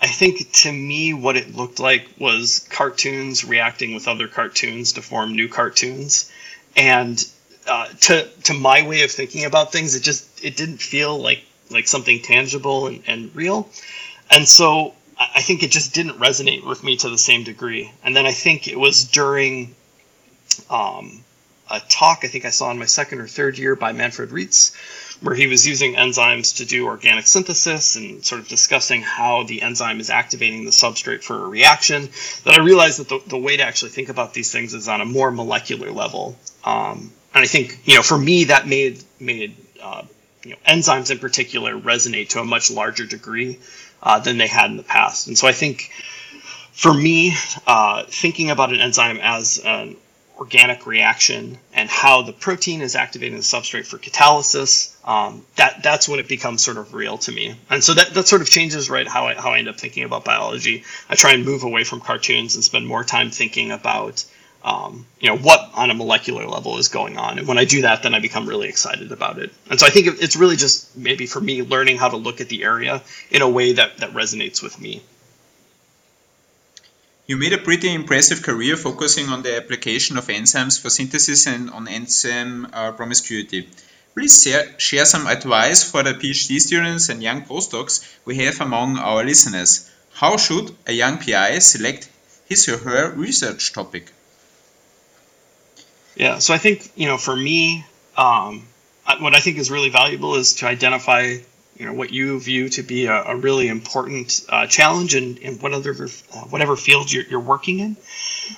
I 0.00 0.06
think 0.06 0.52
to 0.52 0.72
me, 0.72 1.12
what 1.12 1.36
it 1.36 1.56
looked 1.56 1.80
like 1.80 2.08
was 2.18 2.66
cartoons 2.70 3.44
reacting 3.44 3.94
with 3.94 4.06
other 4.06 4.28
cartoons 4.28 4.92
to 4.92 5.02
form 5.02 5.34
new 5.34 5.48
cartoons, 5.48 6.30
and 6.76 7.24
uh, 7.66 7.88
to 8.02 8.28
to 8.44 8.54
my 8.54 8.86
way 8.86 9.02
of 9.02 9.10
thinking 9.10 9.44
about 9.44 9.72
things, 9.72 9.94
it 9.94 10.02
just 10.02 10.44
it 10.44 10.56
didn't 10.56 10.78
feel 10.78 11.18
like 11.18 11.42
like 11.70 11.88
something 11.88 12.22
tangible 12.22 12.86
and, 12.86 13.02
and 13.06 13.34
real, 13.34 13.68
and 14.30 14.46
so 14.46 14.94
I 15.18 15.42
think 15.42 15.62
it 15.62 15.70
just 15.70 15.94
didn't 15.94 16.18
resonate 16.18 16.64
with 16.64 16.84
me 16.84 16.96
to 16.98 17.10
the 17.10 17.18
same 17.18 17.42
degree. 17.42 17.90
And 18.04 18.14
then 18.14 18.24
I 18.24 18.32
think 18.32 18.68
it 18.68 18.78
was 18.78 19.04
during 19.04 19.74
um, 20.70 21.24
a 21.70 21.80
talk 21.88 22.20
I 22.22 22.28
think 22.28 22.44
I 22.44 22.50
saw 22.50 22.70
in 22.70 22.78
my 22.78 22.86
second 22.86 23.20
or 23.20 23.26
third 23.26 23.58
year 23.58 23.74
by 23.74 23.92
Manfred 23.92 24.30
Rietz, 24.30 24.76
where 25.20 25.34
he 25.34 25.46
was 25.46 25.66
using 25.66 25.94
enzymes 25.94 26.58
to 26.58 26.64
do 26.64 26.86
organic 26.86 27.26
synthesis 27.26 27.96
and 27.96 28.24
sort 28.24 28.40
of 28.40 28.48
discussing 28.48 29.02
how 29.02 29.42
the 29.42 29.62
enzyme 29.62 30.00
is 30.00 30.10
activating 30.10 30.64
the 30.64 30.70
substrate 30.70 31.22
for 31.22 31.44
a 31.44 31.48
reaction, 31.48 32.08
that 32.44 32.54
I 32.58 32.62
realized 32.62 33.00
that 33.00 33.08
the, 33.08 33.20
the 33.28 33.38
way 33.38 33.56
to 33.56 33.64
actually 33.64 33.90
think 33.90 34.08
about 34.08 34.32
these 34.32 34.52
things 34.52 34.74
is 34.74 34.88
on 34.88 35.00
a 35.00 35.04
more 35.04 35.30
molecular 35.30 35.90
level. 35.90 36.36
Um, 36.64 37.12
and 37.34 37.42
I 37.42 37.46
think, 37.46 37.80
you 37.84 37.96
know, 37.96 38.02
for 38.02 38.18
me, 38.18 38.44
that 38.44 38.66
made, 38.66 39.02
made 39.18 39.56
uh, 39.82 40.02
you 40.44 40.50
know, 40.50 40.56
enzymes 40.66 41.10
in 41.10 41.18
particular 41.18 41.74
resonate 41.74 42.30
to 42.30 42.40
a 42.40 42.44
much 42.44 42.70
larger 42.70 43.04
degree 43.04 43.58
uh, 44.02 44.20
than 44.20 44.38
they 44.38 44.46
had 44.46 44.70
in 44.70 44.76
the 44.76 44.82
past. 44.84 45.26
And 45.26 45.36
so 45.36 45.48
I 45.48 45.52
think 45.52 45.90
for 46.72 46.94
me, 46.94 47.34
uh, 47.66 48.04
thinking 48.06 48.50
about 48.50 48.72
an 48.72 48.80
enzyme 48.80 49.18
as 49.20 49.60
an 49.64 49.96
organic 50.38 50.86
reaction 50.86 51.58
and 51.72 51.88
how 51.88 52.22
the 52.22 52.32
protein 52.32 52.80
is 52.80 52.94
activating 52.94 53.36
the 53.36 53.42
substrate 53.42 53.86
for 53.86 53.98
catalysis, 53.98 54.94
um, 55.06 55.44
that 55.56 55.82
that's 55.82 56.08
when 56.08 56.20
it 56.20 56.28
becomes 56.28 56.64
sort 56.64 56.76
of 56.76 56.94
real 56.94 57.18
to 57.18 57.32
me. 57.32 57.58
And 57.68 57.82
so 57.82 57.94
that, 57.94 58.14
that 58.14 58.28
sort 58.28 58.40
of 58.40 58.48
changes 58.48 58.88
right 58.88 59.06
how 59.06 59.26
I, 59.26 59.34
how 59.34 59.50
I 59.50 59.58
end 59.58 59.68
up 59.68 59.78
thinking 59.78 60.04
about 60.04 60.24
biology. 60.24 60.84
I 61.08 61.16
try 61.16 61.32
and 61.32 61.44
move 61.44 61.64
away 61.64 61.84
from 61.84 62.00
cartoons 62.00 62.54
and 62.54 62.62
spend 62.62 62.86
more 62.86 63.02
time 63.02 63.30
thinking 63.30 63.72
about 63.72 64.24
um, 64.64 65.06
you 65.20 65.28
know 65.28 65.36
what 65.36 65.70
on 65.74 65.90
a 65.90 65.94
molecular 65.94 66.46
level 66.46 66.78
is 66.78 66.88
going 66.88 67.16
on 67.16 67.38
and 67.38 67.46
when 67.46 67.58
i 67.58 67.64
do 67.64 67.82
that 67.82 68.02
then 68.02 68.12
i 68.12 68.18
become 68.18 68.48
really 68.48 68.68
excited 68.68 69.12
about 69.12 69.38
it 69.38 69.52
and 69.70 69.78
so 69.78 69.86
i 69.86 69.88
think 69.88 70.20
it's 70.20 70.34
really 70.34 70.56
just 70.56 70.96
maybe 70.96 71.26
for 71.26 71.40
me 71.40 71.62
learning 71.62 71.96
how 71.96 72.08
to 72.08 72.16
look 72.16 72.40
at 72.40 72.48
the 72.48 72.64
area 72.64 73.00
in 73.30 73.40
a 73.40 73.48
way 73.48 73.74
that 73.74 73.98
that 73.98 74.10
resonates 74.10 74.60
with 74.60 74.80
me 74.80 75.00
you 77.28 77.36
made 77.36 77.52
a 77.52 77.58
pretty 77.58 77.92
impressive 77.92 78.42
career 78.42 78.74
focusing 78.74 79.28
on 79.28 79.42
the 79.42 79.54
application 79.54 80.16
of 80.16 80.26
enzymes 80.28 80.80
for 80.80 80.88
synthesis 80.88 81.46
and 81.46 81.68
on 81.70 81.86
enzyme 81.86 82.66
uh, 82.72 82.90
promiscuity. 82.92 83.68
Please 84.14 84.48
share, 84.78 85.04
some 85.04 85.26
advice 85.26 85.88
for 85.88 86.02
the 86.02 86.14
PhD 86.14 86.58
students 86.58 87.10
and 87.10 87.22
young 87.22 87.42
postdocs 87.42 88.02
we 88.24 88.36
have 88.36 88.62
among 88.62 88.96
our 88.96 89.24
listeners. 89.24 89.90
How 90.14 90.38
should 90.38 90.74
a 90.86 90.92
young 90.92 91.18
PI 91.18 91.58
select 91.58 92.08
his 92.48 92.66
or 92.66 92.78
her 92.78 93.12
research 93.12 93.74
topic? 93.74 94.10
Yeah, 96.16 96.38
so 96.38 96.54
I 96.54 96.58
think, 96.58 96.90
you 96.96 97.06
know, 97.06 97.18
for 97.18 97.36
me, 97.36 97.84
um, 98.16 98.66
what 99.20 99.36
I 99.36 99.40
think 99.40 99.58
is 99.58 99.70
really 99.70 99.90
valuable 99.90 100.34
is 100.36 100.54
to 100.56 100.66
identify 100.66 101.36
you 101.78 101.86
know 101.86 101.92
what 101.92 102.10
you 102.10 102.40
view 102.40 102.68
to 102.70 102.82
be 102.82 103.06
a, 103.06 103.22
a 103.22 103.36
really 103.36 103.68
important 103.68 104.44
uh, 104.48 104.66
challenge 104.66 105.14
in, 105.14 105.36
in 105.38 105.54
whatever 105.54 106.08
uh, 106.34 106.40
whatever 106.44 106.76
field 106.76 107.10
you're, 107.10 107.24
you're 107.24 107.40
working 107.40 107.78
in, 107.78 107.96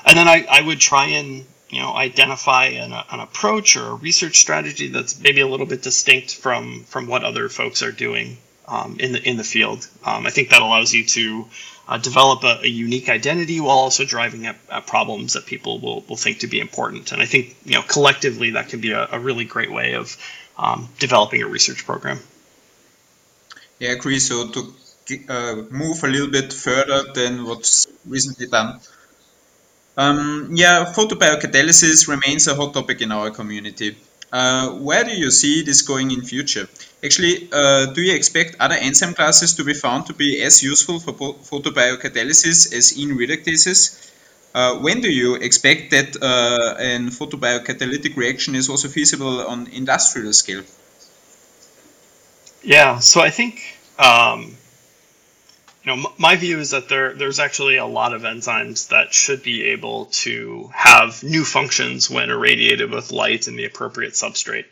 and 0.06 0.18
then 0.18 0.26
I, 0.26 0.46
I 0.50 0.62
would 0.62 0.80
try 0.80 1.06
and 1.08 1.44
you 1.68 1.80
know 1.80 1.92
identify 1.92 2.66
an, 2.66 2.92
an 2.92 3.20
approach 3.20 3.76
or 3.76 3.88
a 3.88 3.94
research 3.94 4.38
strategy 4.38 4.88
that's 4.88 5.20
maybe 5.20 5.40
a 5.40 5.46
little 5.46 5.66
bit 5.66 5.82
distinct 5.82 6.34
from 6.34 6.84
from 6.84 7.06
what 7.06 7.22
other 7.22 7.48
folks 7.48 7.82
are 7.82 7.92
doing 7.92 8.38
um, 8.66 8.96
in 8.98 9.12
the 9.12 9.28
in 9.28 9.36
the 9.36 9.44
field. 9.44 9.86
Um, 10.04 10.26
I 10.26 10.30
think 10.30 10.50
that 10.50 10.62
allows 10.62 10.94
you 10.94 11.04
to 11.04 11.46
uh, 11.88 11.98
develop 11.98 12.44
a, 12.44 12.60
a, 12.62 12.68
unique 12.68 13.08
identity 13.08 13.60
while 13.60 13.78
also 13.78 14.04
driving 14.04 14.46
at, 14.46 14.56
at, 14.70 14.86
problems 14.86 15.32
that 15.32 15.44
people 15.44 15.80
will, 15.80 16.04
will 16.08 16.16
think 16.16 16.38
to 16.38 16.46
be 16.46 16.60
important. 16.60 17.10
And 17.10 17.20
I 17.20 17.26
think 17.26 17.56
you 17.64 17.74
know 17.74 17.82
collectively 17.82 18.50
that 18.50 18.68
can 18.68 18.80
be 18.80 18.92
a, 18.92 19.08
a 19.12 19.18
really 19.18 19.44
great 19.44 19.72
way 19.72 19.94
of 19.94 20.16
um, 20.56 20.88
developing 20.98 21.42
a 21.42 21.48
research 21.48 21.84
program. 21.84 22.20
Yeah, 23.80 23.88
I 23.90 23.92
agree. 23.94 24.20
So 24.20 24.48
to 24.52 24.74
uh, 25.28 25.54
move 25.70 26.04
a 26.04 26.06
little 26.06 26.30
bit 26.30 26.52
further 26.52 27.12
than 27.12 27.44
what's 27.44 27.88
recently 28.06 28.46
done. 28.46 28.78
Um, 29.96 30.48
yeah, 30.52 30.92
photobiocatalysis 30.96 32.08
remains 32.08 32.46
a 32.48 32.54
hot 32.54 32.72
topic 32.74 33.00
in 33.02 33.12
our 33.12 33.30
community. 33.30 33.96
Uh, 34.32 34.70
where 34.78 35.04
do 35.04 35.10
you 35.10 35.30
see 35.30 35.62
this 35.62 35.82
going 35.82 36.10
in 36.12 36.22
future? 36.22 36.68
Actually, 37.04 37.48
uh, 37.52 37.86
do 37.86 38.00
you 38.00 38.14
expect 38.14 38.56
other 38.60 38.76
enzyme 38.76 39.14
classes 39.14 39.54
to 39.54 39.64
be 39.64 39.74
found 39.74 40.06
to 40.06 40.12
be 40.14 40.40
as 40.42 40.62
useful 40.62 41.00
for 41.00 41.12
photobiocatalysis 41.12 42.72
as 42.72 42.92
in 42.96 43.16
reductases? 43.16 44.10
Uh, 44.54 44.76
when 44.78 45.00
do 45.00 45.10
you 45.10 45.34
expect 45.36 45.90
that 45.90 46.16
uh, 46.22 46.76
an 46.78 47.08
photobiocatalytic 47.10 48.16
reaction 48.16 48.54
is 48.54 48.68
also 48.68 48.88
feasible 48.88 49.46
on 49.46 49.66
industrial 49.68 50.32
scale? 50.32 50.62
Yeah, 52.62 52.98
so 52.98 53.20
I 53.20 53.30
think 53.30 53.62
um, 53.98 54.56
you 55.84 55.96
know 55.96 56.12
my 56.18 56.36
view 56.36 56.58
is 56.58 56.70
that 56.70 56.88
there 56.88 57.14
there's 57.14 57.38
actually 57.38 57.76
a 57.76 57.86
lot 57.86 58.12
of 58.12 58.22
enzymes 58.22 58.88
that 58.88 59.14
should 59.14 59.42
be 59.42 59.64
able 59.64 60.06
to 60.06 60.70
have 60.74 61.22
new 61.22 61.44
functions 61.44 62.10
when 62.10 62.30
irradiated 62.30 62.90
with 62.90 63.12
light 63.12 63.48
in 63.48 63.56
the 63.56 63.64
appropriate 63.64 64.12
substrate. 64.12 64.66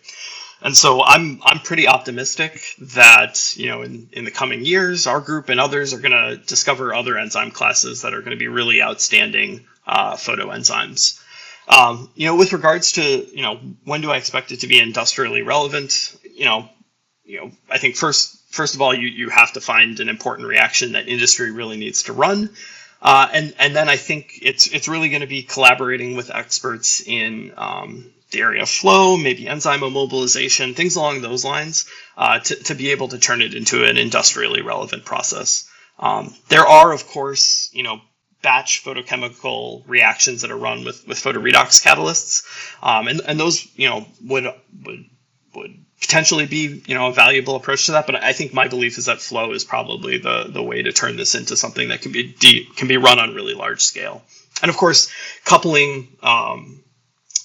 And 0.60 0.76
so 0.76 1.02
I'm 1.02 1.40
I'm 1.44 1.60
pretty 1.60 1.86
optimistic 1.88 2.60
that 2.80 3.56
you 3.56 3.68
know 3.68 3.82
in, 3.82 4.08
in 4.12 4.24
the 4.24 4.30
coming 4.30 4.64
years 4.66 5.06
our 5.06 5.20
group 5.20 5.48
and 5.48 5.60
others 5.60 5.94
are 5.94 6.00
going 6.00 6.12
to 6.12 6.36
discover 6.44 6.92
other 6.92 7.16
enzyme 7.16 7.52
classes 7.52 8.02
that 8.02 8.12
are 8.12 8.20
going 8.20 8.32
to 8.32 8.36
be 8.36 8.48
really 8.48 8.82
outstanding 8.82 9.66
uh, 9.86 10.14
photoenzymes. 10.16 11.22
Um, 11.68 12.10
you 12.14 12.26
know, 12.26 12.36
with 12.36 12.52
regards 12.52 12.92
to 12.92 13.02
you 13.02 13.42
know 13.42 13.60
when 13.84 14.00
do 14.02 14.10
I 14.10 14.16
expect 14.16 14.52
it 14.52 14.60
to 14.60 14.66
be 14.66 14.78
industrially 14.78 15.42
relevant? 15.42 16.16
You 16.34 16.44
know, 16.46 16.68
you 17.28 17.40
know, 17.40 17.52
I 17.70 17.76
think 17.78 17.94
first 17.94 18.38
first 18.50 18.74
of 18.74 18.80
all, 18.80 18.94
you 18.94 19.06
you 19.06 19.28
have 19.28 19.52
to 19.52 19.60
find 19.60 20.00
an 20.00 20.08
important 20.08 20.48
reaction 20.48 20.92
that 20.92 21.08
industry 21.08 21.50
really 21.50 21.76
needs 21.76 22.04
to 22.04 22.14
run, 22.14 22.48
uh, 23.02 23.28
and 23.30 23.54
and 23.58 23.76
then 23.76 23.88
I 23.90 23.96
think 23.96 24.38
it's 24.40 24.66
it's 24.66 24.88
really 24.88 25.10
going 25.10 25.20
to 25.20 25.28
be 25.28 25.42
collaborating 25.42 26.16
with 26.16 26.30
experts 26.30 27.02
in 27.06 27.52
um, 27.58 28.10
the 28.30 28.40
area 28.40 28.62
of 28.62 28.70
flow, 28.70 29.18
maybe 29.18 29.46
enzyme 29.46 29.80
immobilization, 29.80 30.74
things 30.74 30.96
along 30.96 31.20
those 31.20 31.44
lines, 31.44 31.86
uh, 32.16 32.38
to 32.38 32.54
to 32.64 32.74
be 32.74 32.92
able 32.92 33.08
to 33.08 33.18
turn 33.18 33.42
it 33.42 33.54
into 33.54 33.84
an 33.84 33.98
industrially 33.98 34.62
relevant 34.62 35.04
process. 35.04 35.68
Um, 35.98 36.34
there 36.48 36.66
are, 36.66 36.92
of 36.92 37.06
course, 37.08 37.68
you 37.74 37.82
know, 37.82 38.00
batch 38.40 38.82
photochemical 38.82 39.82
reactions 39.86 40.40
that 40.40 40.50
are 40.50 40.56
run 40.56 40.82
with 40.82 41.06
with 41.06 41.18
photoredox 41.18 41.84
catalysts, 41.84 42.42
um, 42.82 43.06
and 43.06 43.20
and 43.20 43.38
those 43.38 43.68
you 43.76 43.90
know 43.90 44.06
would 44.24 44.46
would 44.82 45.04
would 45.54 45.84
potentially 46.00 46.46
be 46.46 46.82
you 46.86 46.94
know 46.94 47.08
a 47.08 47.12
valuable 47.12 47.56
approach 47.56 47.86
to 47.86 47.92
that. 47.92 48.06
But 48.06 48.22
I 48.22 48.32
think 48.32 48.52
my 48.52 48.68
belief 48.68 48.98
is 48.98 49.06
that 49.06 49.20
flow 49.20 49.52
is 49.52 49.64
probably 49.64 50.18
the 50.18 50.44
the 50.48 50.62
way 50.62 50.82
to 50.82 50.92
turn 50.92 51.16
this 51.16 51.34
into 51.34 51.56
something 51.56 51.88
that 51.88 52.02
can 52.02 52.12
be 52.12 52.34
deep, 52.38 52.76
can 52.76 52.88
be 52.88 52.96
run 52.96 53.18
on 53.18 53.34
really 53.34 53.54
large 53.54 53.82
scale. 53.82 54.22
And 54.62 54.70
of 54.70 54.76
course, 54.76 55.10
coupling 55.44 56.08
um, 56.22 56.80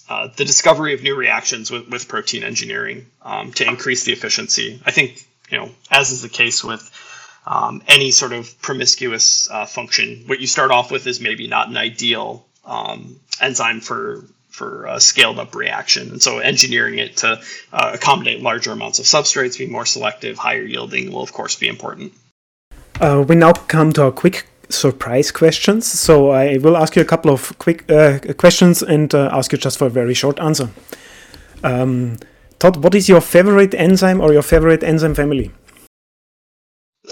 uh, 0.10 0.30
the 0.36 0.46
discovery 0.46 0.94
of 0.94 1.04
new 1.04 1.16
reactions 1.16 1.70
with, 1.72 1.88
with 1.90 2.08
protein 2.08 2.44
engineering 2.44 3.06
um, 3.22 3.52
to 3.54 3.68
increase 3.68 4.04
the 4.04 4.12
efficiency. 4.12 4.82
I 4.86 4.92
think 4.92 5.26
you 5.50 5.58
know 5.58 5.70
as 5.92 6.12
is 6.12 6.22
the 6.22 6.30
case 6.30 6.64
with 6.64 6.90
um, 7.46 7.84
any 7.88 8.12
sort 8.12 8.34
of 8.34 8.62
promiscuous 8.62 9.50
uh, 9.52 9.66
function, 9.66 10.24
what 10.28 10.40
you 10.40 10.48
start 10.48 10.72
off 10.72 10.92
with 10.92 11.08
is 11.08 11.20
maybe 11.20 11.48
not 11.48 11.68
an 11.68 11.76
ideal 11.76 12.46
um, 12.66 13.20
enzyme 13.42 13.82
for 13.82 14.24
for 14.54 14.86
a 14.86 15.00
scaled 15.00 15.40
up 15.40 15.56
reaction. 15.56 16.12
And 16.12 16.22
so 16.22 16.38
engineering 16.38 17.00
it 17.00 17.18
to 17.18 17.42
uh, 17.74 17.92
accommodate 17.94 18.42
larger 18.42 18.72
amounts 18.72 19.00
of 19.00 19.06
substrates, 19.06 19.58
be 19.58 19.66
more 19.66 19.86
selective, 19.86 20.38
higher 20.38 20.64
yielding 20.64 21.12
will 21.12 21.24
of 21.24 21.34
course 21.34 21.56
be 21.56 21.68
important. 21.68 22.14
Uh, 23.02 23.26
we 23.28 23.36
now 23.36 23.52
come 23.52 23.92
to 23.94 24.04
our 24.04 24.12
quick 24.12 24.46
surprise 24.70 25.32
questions. 25.32 25.88
So 25.88 26.30
I 26.30 26.58
will 26.58 26.78
ask 26.78 26.96
you 26.96 27.02
a 27.02 27.06
couple 27.06 27.32
of 27.32 27.58
quick 27.58 27.90
uh, 27.92 28.20
questions 28.38 28.84
and 28.84 29.14
uh, 29.14 29.30
ask 29.34 29.52
you 29.52 29.58
just 29.58 29.80
for 29.80 29.88
a 29.88 29.90
very 29.90 30.14
short 30.14 30.40
answer. 30.40 30.70
Um, 31.64 32.18
Todd, 32.60 32.78
what 32.84 32.94
is 32.94 33.10
your 33.10 33.22
favorite 33.22 33.74
enzyme 33.74 34.22
or 34.22 34.34
your 34.34 34.44
favorite 34.44 34.84
enzyme 34.84 35.16
family? 35.16 35.52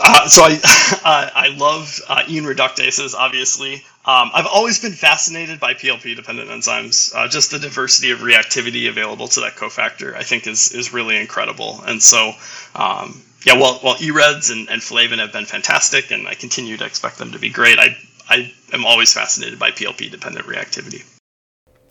Uh, 0.03 0.27
so 0.27 0.41
I 0.43 0.53
uh, 1.05 1.29
I 1.33 1.49
love 1.55 1.99
uh, 2.07 2.23
Ian 2.27 2.45
reductases. 2.45 3.13
Obviously, 3.13 3.75
um, 4.05 4.31
I've 4.33 4.47
always 4.47 4.79
been 4.79 4.93
fascinated 4.93 5.59
by 5.59 5.75
PLP 5.75 6.15
dependent 6.15 6.49
enzymes. 6.49 7.13
Uh, 7.15 7.27
just 7.27 7.51
the 7.51 7.59
diversity 7.59 8.11
of 8.11 8.19
reactivity 8.19 8.89
available 8.89 9.27
to 9.29 9.41
that 9.41 9.55
cofactor, 9.55 10.15
I 10.15 10.23
think, 10.23 10.47
is 10.47 10.71
is 10.71 10.91
really 10.91 11.17
incredible. 11.17 11.81
And 11.85 12.01
so, 12.01 12.33
um, 12.75 13.21
yeah, 13.45 13.59
while 13.59 13.75
while 13.75 13.95
EREDs 13.95 14.49
and, 14.49 14.69
and 14.69 14.81
Flavin 14.81 15.19
have 15.19 15.31
been 15.31 15.45
fantastic, 15.45 16.09
and 16.09 16.27
I 16.27 16.33
continue 16.33 16.77
to 16.77 16.85
expect 16.85 17.19
them 17.19 17.31
to 17.33 17.39
be 17.39 17.49
great, 17.49 17.77
I 17.77 17.95
I 18.27 18.51
am 18.73 18.85
always 18.85 19.13
fascinated 19.13 19.59
by 19.59 19.69
PLP 19.69 20.09
dependent 20.09 20.47
reactivity. 20.47 21.05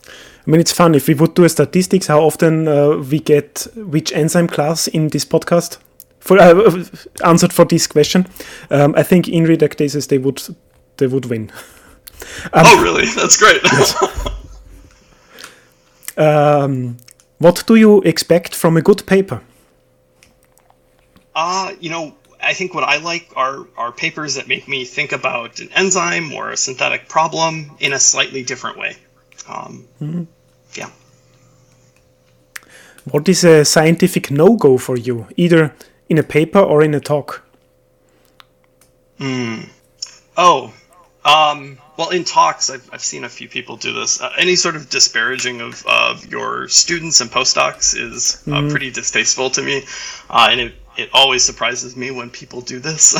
I 0.07 0.49
mean, 0.49 0.59
it's 0.59 0.73
fun 0.73 0.95
if 0.95 1.07
we 1.07 1.13
would 1.13 1.35
do 1.35 1.43
a 1.43 1.49
statistics 1.49 2.07
how 2.07 2.21
often 2.21 2.65
we 3.09 3.19
get 3.19 3.67
which 3.75 4.11
enzyme 4.11 4.47
class 4.47 4.87
in 4.87 5.09
this 5.09 5.23
podcast 5.23 5.77
for 6.21 6.39
uh, 6.39 6.83
answered 7.25 7.51
for 7.51 7.65
this 7.65 7.87
question. 7.87 8.27
Um, 8.69 8.93
I 8.95 9.03
think 9.03 9.27
in 9.27 9.43
reductases 9.43 10.07
they 10.07 10.17
would 10.17 10.41
they 10.97 11.07
would 11.07 11.25
win. 11.25 11.51
Um, 12.53 12.65
oh, 12.67 12.83
really? 12.83 13.07
That's 13.15 13.35
great. 13.35 13.63
um, 16.17 16.97
what 17.39 17.63
do 17.65 17.75
you 17.75 18.01
expect 18.03 18.53
from 18.53 18.77
a 18.77 18.81
good 18.83 19.03
paper? 19.07 19.41
Uh, 21.33 21.73
you 21.79 21.89
know, 21.89 22.13
I 22.39 22.53
think 22.53 22.75
what 22.75 22.83
I 22.83 22.97
like 22.97 23.31
are 23.35 23.65
are 23.75 23.91
papers 23.91 24.35
that 24.35 24.47
make 24.47 24.67
me 24.67 24.85
think 24.85 25.11
about 25.11 25.59
an 25.59 25.69
enzyme 25.75 26.31
or 26.33 26.51
a 26.51 26.57
synthetic 26.57 27.09
problem 27.09 27.71
in 27.79 27.93
a 27.93 27.99
slightly 27.99 28.43
different 28.43 28.77
way. 28.77 28.97
Um, 29.49 29.87
mm-hmm. 29.99 30.23
Yeah. 30.75 30.91
What 33.05 33.27
is 33.27 33.43
a 33.43 33.65
scientific 33.65 34.29
no 34.29 34.55
go 34.55 34.77
for 34.77 34.97
you, 34.97 35.27
either 35.37 35.73
in 36.11 36.17
a 36.17 36.23
paper 36.23 36.59
or 36.59 36.83
in 36.83 36.93
a 36.93 36.99
talk? 36.99 37.41
Hmm. 39.17 39.61
Oh, 40.35 40.73
um, 41.23 41.77
well, 41.97 42.09
in 42.09 42.25
talks, 42.25 42.69
I've, 42.69 42.89
I've 42.91 43.01
seen 43.01 43.23
a 43.23 43.29
few 43.29 43.47
people 43.47 43.77
do 43.77 43.93
this. 43.93 44.19
Uh, 44.19 44.29
any 44.37 44.57
sort 44.57 44.75
of 44.75 44.89
disparaging 44.89 45.61
of, 45.61 45.85
of 45.85 46.25
your 46.25 46.67
students 46.67 47.21
and 47.21 47.31
postdocs 47.31 47.95
is 47.97 48.43
uh, 48.45 48.59
mm. 48.59 48.69
pretty 48.69 48.91
distasteful 48.91 49.51
to 49.51 49.61
me, 49.61 49.85
uh, 50.29 50.49
and 50.51 50.59
it, 50.59 50.73
it 50.97 51.09
always 51.13 51.45
surprises 51.45 51.95
me 51.95 52.11
when 52.11 52.29
people 52.29 52.59
do 52.59 52.79
this. 52.79 53.17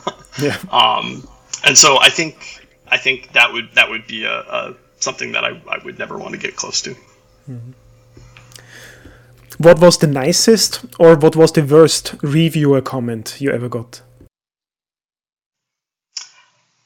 yeah. 0.42 0.58
Um, 0.72 1.28
and 1.64 1.78
so 1.78 2.00
I 2.00 2.08
think 2.08 2.66
I 2.88 2.96
think 2.96 3.34
that 3.34 3.52
would 3.52 3.68
that 3.74 3.88
would 3.88 4.08
be 4.08 4.24
a, 4.24 4.40
a 4.40 4.74
something 4.98 5.30
that 5.32 5.44
I, 5.44 5.62
I 5.68 5.78
would 5.84 5.96
never 5.96 6.18
want 6.18 6.32
to 6.32 6.40
get 6.40 6.56
close 6.56 6.80
to. 6.82 6.90
Mm-hmm. 7.48 7.70
What 9.62 9.78
was 9.80 9.98
the 9.98 10.08
nicest 10.08 10.84
or 10.98 11.14
what 11.16 11.36
was 11.36 11.52
the 11.52 11.62
worst 11.62 12.16
reviewer 12.20 12.80
comment 12.80 13.36
you 13.40 13.52
ever 13.52 13.68
got? 13.68 14.02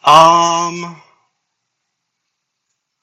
Um, 0.04 1.00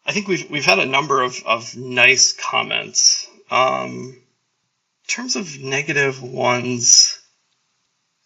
I 0.05 0.11
think 0.11 0.27
we've 0.27 0.47
we've 0.51 0.65
had 0.65 0.77
a 0.77 0.85
number 0.85 1.23
of, 1.23 1.41
of 1.47 1.75
nice 1.75 2.33
comments. 2.33 3.27
Um, 3.49 4.15
in 4.15 5.07
terms 5.07 5.35
of 5.35 5.59
negative 5.59 6.21
ones, 6.21 7.19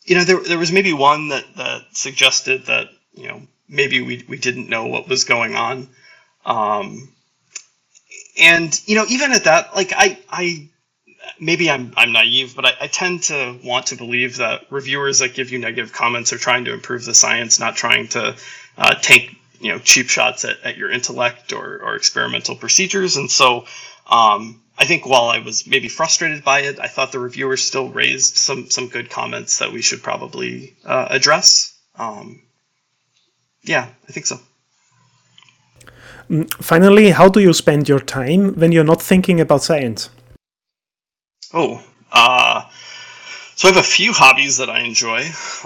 you 0.03 0.15
know, 0.15 0.25
there 0.25 0.43
there 0.43 0.59
was 0.59 0.73
maybe 0.73 0.91
one 0.91 1.29
that 1.29 1.45
that 1.55 1.85
suggested 1.93 2.65
that 2.65 2.89
you 3.13 3.29
know 3.29 3.41
maybe 3.69 4.01
we 4.01 4.25
we 4.27 4.37
didn't 4.37 4.67
know 4.67 4.87
what 4.87 5.07
was 5.07 5.23
going 5.23 5.55
on. 5.55 5.87
Um, 6.45 7.13
and 8.37 8.77
you 8.85 8.95
know, 8.95 9.05
even 9.07 9.31
at 9.31 9.45
that, 9.45 9.73
like 9.77 9.93
I, 9.95 10.19
I 10.29 10.69
maybe 11.39 11.69
I'm 11.69 11.93
I'm 11.95 12.11
naive, 12.11 12.55
but 12.55 12.65
I, 12.65 12.73
I, 12.81 12.87
tend 12.87 13.23
to 13.23 13.57
want 13.63 13.87
to 13.87 13.95
believe 13.95 14.37
that 14.37 14.63
reviewers 14.69 15.19
that 15.19 15.33
give 15.33 15.51
you 15.51 15.59
negative 15.59 15.93
comments 15.93 16.33
are 16.33 16.37
trying 16.37 16.65
to 16.65 16.73
improve 16.73 17.05
the 17.05 17.13
science, 17.13 17.59
not 17.59 17.75
trying 17.75 18.07
to 18.09 18.35
uh, 18.77 18.95
take 19.01 19.35
you 19.59 19.71
know 19.71 19.79
cheap 19.79 20.09
shots 20.09 20.45
at, 20.45 20.57
at 20.63 20.77
your 20.77 20.91
intellect 20.91 21.53
or, 21.53 21.79
or 21.79 21.95
experimental 21.95 22.55
procedures. 22.55 23.17
And 23.17 23.29
so 23.29 23.65
um, 24.09 24.61
I 24.77 24.85
think 24.85 25.05
while 25.05 25.29
I 25.29 25.39
was 25.39 25.67
maybe 25.67 25.87
frustrated 25.87 26.43
by 26.43 26.61
it, 26.61 26.79
I 26.79 26.87
thought 26.87 27.11
the 27.11 27.19
reviewers 27.19 27.63
still 27.63 27.89
raised 27.89 28.37
some 28.37 28.69
some 28.69 28.89
good 28.89 29.09
comments 29.09 29.59
that 29.59 29.71
we 29.71 29.81
should 29.81 30.03
probably 30.03 30.75
uh, 30.85 31.07
address. 31.09 31.77
Um, 31.95 32.43
yeah, 33.63 33.89
I 34.07 34.11
think 34.11 34.25
so. 34.25 34.39
Mm, 36.29 36.53
finally, 36.55 37.11
how 37.11 37.29
do 37.29 37.39
you 37.39 37.53
spend 37.53 37.89
your 37.89 37.99
time 37.99 38.53
when 38.55 38.71
you're 38.71 38.83
not 38.83 39.01
thinking 39.01 39.39
about 39.39 39.63
science? 39.63 40.09
Oh, 41.53 41.83
uh, 42.11 42.63
so 43.55 43.67
I 43.67 43.71
have 43.71 43.77
a 43.77 43.87
few 43.87 44.13
hobbies 44.13 44.57
that 44.57 44.69
I 44.69 44.81
enjoy. 44.81 45.21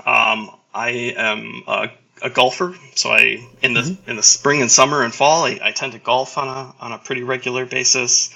Um, 0.05 0.51
I 0.73 1.13
am 1.17 1.63
a, 1.67 1.89
a, 2.21 2.29
golfer, 2.29 2.75
so 2.95 3.11
I 3.11 3.45
in 3.61 3.73
the 3.73 3.81
mm-hmm. 3.81 4.09
in 4.09 4.15
the 4.15 4.23
spring 4.23 4.61
and 4.61 4.71
summer 4.71 5.03
and 5.03 5.13
fall 5.13 5.45
I, 5.45 5.59
I, 5.61 5.71
tend 5.71 5.93
to 5.93 5.99
golf 5.99 6.37
on 6.37 6.47
a 6.47 6.73
on 6.79 6.91
a 6.93 6.97
pretty 6.97 7.23
regular 7.23 7.65
basis. 7.65 8.33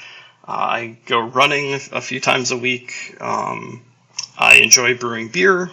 Uh, 0.47 0.51
I 0.51 0.97
go 1.05 1.19
running 1.19 1.73
a 1.73 2.01
few 2.01 2.19
times 2.19 2.51
a 2.51 2.57
week. 2.57 3.15
Um, 3.21 3.81
I 4.37 4.55
enjoy 4.55 4.97
brewing 4.97 5.29
beer. 5.29 5.71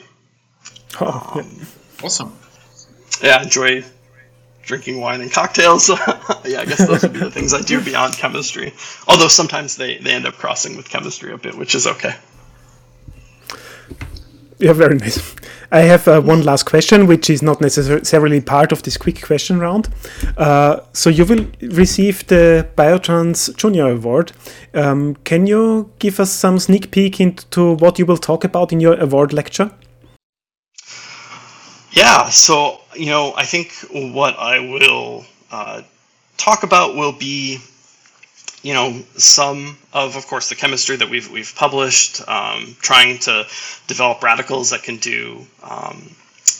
Oh, 1.00 1.32
um, 1.40 1.66
awesome! 2.04 2.36
Yeah, 3.22 3.38
I 3.38 3.42
enjoy 3.44 3.82
drinking 4.62 5.00
wine 5.00 5.20
and 5.20 5.30
cocktails. 5.30 5.88
yeah, 6.44 6.60
I 6.60 6.64
guess 6.64 6.86
those 6.86 7.02
would 7.02 7.12
be 7.12 7.18
the 7.20 7.30
things 7.30 7.52
I 7.52 7.60
do 7.60 7.80
beyond 7.80 8.14
chemistry. 8.14 8.72
Although 9.08 9.28
sometimes 9.28 9.76
they, 9.76 9.98
they 9.98 10.12
end 10.12 10.26
up 10.26 10.34
crossing 10.34 10.76
with 10.76 10.88
chemistry 10.88 11.32
a 11.32 11.38
bit, 11.38 11.56
which 11.56 11.74
is 11.74 11.86
okay. 11.86 12.14
Yeah, 14.58 14.72
very 14.72 14.96
nice. 14.96 15.34
I 15.72 15.80
have 15.80 16.06
uh, 16.06 16.20
one 16.20 16.42
last 16.42 16.66
question, 16.66 17.06
which 17.06 17.30
is 17.30 17.42
not 17.42 17.60
necessarily 17.60 18.40
part 18.40 18.72
of 18.72 18.82
this 18.82 18.96
quick 18.96 19.22
question 19.22 19.58
round. 19.58 19.88
Uh, 20.36 20.80
so 20.92 21.10
you 21.10 21.24
will 21.24 21.46
receive 21.62 22.26
the 22.26 22.68
Biotrans 22.76 23.56
Junior 23.56 23.90
Award. 23.90 24.32
Um, 24.74 25.16
can 25.24 25.46
you 25.46 25.90
give 25.98 26.20
us 26.20 26.30
some 26.30 26.58
sneak 26.58 26.90
peek 26.90 27.20
into 27.20 27.72
what 27.76 27.98
you 27.98 28.06
will 28.06 28.18
talk 28.18 28.44
about 28.44 28.70
in 28.70 28.80
your 28.80 29.00
award 29.00 29.32
lecture? 29.32 29.72
Yeah, 31.92 32.30
so 32.30 32.80
you 32.96 33.06
know, 33.06 33.34
I 33.36 33.44
think 33.44 33.72
what 33.90 34.38
I 34.38 34.60
will 34.60 35.24
uh, 35.50 35.82
talk 36.38 36.62
about 36.62 36.96
will 36.96 37.12
be, 37.12 37.58
you 38.62 38.72
know, 38.72 39.02
some 39.16 39.76
of, 39.92 40.16
of 40.16 40.26
course, 40.26 40.48
the 40.48 40.54
chemistry 40.54 40.96
that 40.96 41.10
we've 41.10 41.30
we've 41.30 41.54
published, 41.54 42.26
um, 42.26 42.76
trying 42.80 43.18
to 43.20 43.46
develop 43.88 44.22
radicals 44.22 44.70
that 44.70 44.82
can 44.82 44.96
do 44.96 45.46
um, 45.62 46.10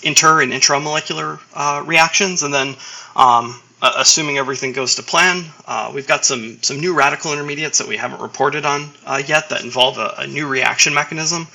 inter 0.02 0.42
and 0.42 0.52
intramolecular 0.52 1.40
uh, 1.54 1.82
reactions, 1.86 2.42
and 2.42 2.52
then 2.52 2.74
um, 3.16 3.58
assuming 3.80 4.36
everything 4.36 4.72
goes 4.72 4.96
to 4.96 5.02
plan, 5.02 5.44
uh, 5.66 5.90
we've 5.94 6.06
got 6.06 6.26
some 6.26 6.62
some 6.62 6.78
new 6.78 6.94
radical 6.94 7.32
intermediates 7.32 7.78
that 7.78 7.88
we 7.88 7.96
haven't 7.96 8.20
reported 8.20 8.66
on 8.66 8.90
uh, 9.06 9.22
yet 9.26 9.48
that 9.48 9.64
involve 9.64 9.96
a, 9.96 10.14
a 10.18 10.26
new 10.26 10.46
reaction 10.46 10.92
mechanism 10.92 11.46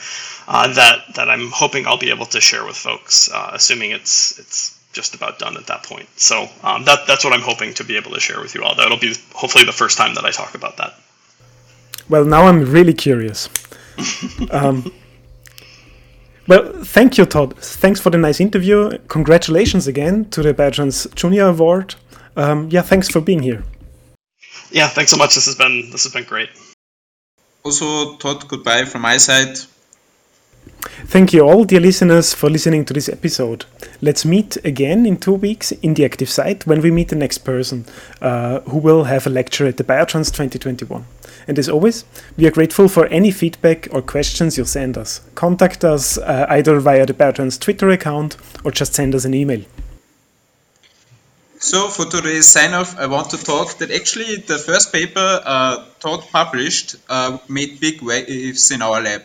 uh, 0.47 0.73
that 0.73 1.15
that 1.15 1.29
I'm 1.29 1.49
hoping 1.51 1.88
I'll 1.88 1.97
be 1.97 2.10
able 2.10 2.25
to 2.27 2.41
share 2.41 2.65
with 2.65 2.75
folks, 2.75 3.31
uh, 3.31 3.51
assuming 3.53 3.91
it's 3.91 4.38
it's 4.39 4.77
just 4.93 5.13
about 5.13 5.39
done 5.39 5.57
at 5.57 5.67
that 5.67 5.83
point. 5.83 6.07
So 6.15 6.49
um, 6.63 6.86
that 6.86 7.07
that's 7.07 7.23
what 7.23 7.33
I'm 7.33 7.41
hoping 7.41 7.73
to 7.75 7.83
be 7.83 7.97
able 7.97 8.12
to 8.12 8.19
share 8.19 8.39
with 8.39 8.55
you 8.55 8.63
all. 8.63 8.75
That'll 8.75 8.97
be 8.97 9.13
hopefully 9.33 9.65
the 9.65 9.71
first 9.71 9.97
time 9.97 10.15
that 10.15 10.25
I 10.25 10.31
talk 10.31 10.55
about 10.55 10.77
that. 10.77 10.93
Well, 12.10 12.25
now 12.25 12.47
I'm 12.47 12.63
really 12.71 12.93
curious. 12.93 13.49
um, 14.51 14.91
well, 16.47 16.71
thank 16.83 17.17
you, 17.17 17.25
Todd. 17.25 17.57
Thanks 17.57 17.99
for 17.99 18.10
the 18.10 18.17
nice 18.17 18.39
interview. 18.39 18.97
Congratulations 19.10 19.86
again 19.88 20.29
to 20.29 20.41
the 20.41 20.53
Biotrans 20.53 21.13
Junior 21.15 21.47
Award 21.47 21.95
um, 22.38 22.69
yeah, 22.69 22.83
thanks 22.83 23.10
for 23.10 23.19
being 23.19 23.41
here. 23.41 23.63
Yeah, 24.69 24.88
thanks 24.88 25.12
so 25.12 25.17
much. 25.17 25.33
This 25.33 25.45
has 25.47 25.55
been 25.55 25.89
this 25.91 26.03
has 26.03 26.13
been 26.13 26.23
great. 26.23 26.49
Also, 27.63 28.15
Todd, 28.17 28.47
goodbye 28.47 28.86
from 28.86 29.01
my 29.01 29.17
side. 29.17 29.57
Thank 31.06 31.34
you 31.34 31.41
all, 31.41 31.63
dear 31.63 31.80
listeners, 31.80 32.34
for 32.34 32.50
listening 32.50 32.86
to 32.86 32.93
this 32.93 33.10
episode. 33.10 33.65
Let's 34.02 34.26
meet 34.26 34.58
again 34.65 35.06
in 35.06 35.17
two 35.17 35.34
weeks 35.34 35.71
in 35.71 35.93
the 35.93 36.06
active 36.06 36.30
site 36.30 36.65
when 36.65 36.82
we 36.82 36.91
meet 36.91 37.10
the 37.10 37.15
next 37.15 37.39
person 37.39 37.86
uh, 38.21 38.62
who 38.62 38.78
will 38.78 39.06
have 39.06 39.28
a 39.28 39.30
lecture 39.30 39.67
at 39.67 39.78
the 39.78 39.84
Biotrans 39.84 40.32
2021. 40.32 41.06
And 41.47 41.58
as 41.58 41.69
always, 41.69 42.04
we 42.38 42.45
are 42.45 42.52
grateful 42.52 42.89
for 42.89 43.06
any 43.08 43.32
feedback 43.32 43.88
or 43.91 44.02
questions 44.02 44.58
you 44.58 44.65
send 44.65 44.97
us. 44.97 45.21
Contact 45.36 45.84
us 45.86 46.17
uh, 46.17 46.45
either 46.50 46.80
via 46.80 47.06
the 47.06 47.13
Biotrans 47.13 47.60
Twitter 47.60 47.89
account 47.89 48.36
or 48.63 48.71
just 48.71 48.93
send 48.93 49.15
us 49.15 49.23
an 49.23 49.34
email. 49.34 49.63
So 51.60 51.88
for 51.88 52.06
today's 52.06 52.47
sign 52.47 52.73
off, 52.73 53.00
I 53.00 53.08
want 53.08 53.32
to 53.32 53.38
talk 53.38 53.80
that 53.80 53.91
actually 53.91 54.36
the 54.36 54.60
first 54.60 54.93
paper 54.93 55.41
uh, 55.43 55.86
Todd 56.00 56.23
published 56.32 56.97
uh, 57.10 57.39
made 57.47 57.80
big 57.80 58.02
waves 58.02 58.69
in 58.69 58.82
our 58.82 59.02
lab. 59.02 59.23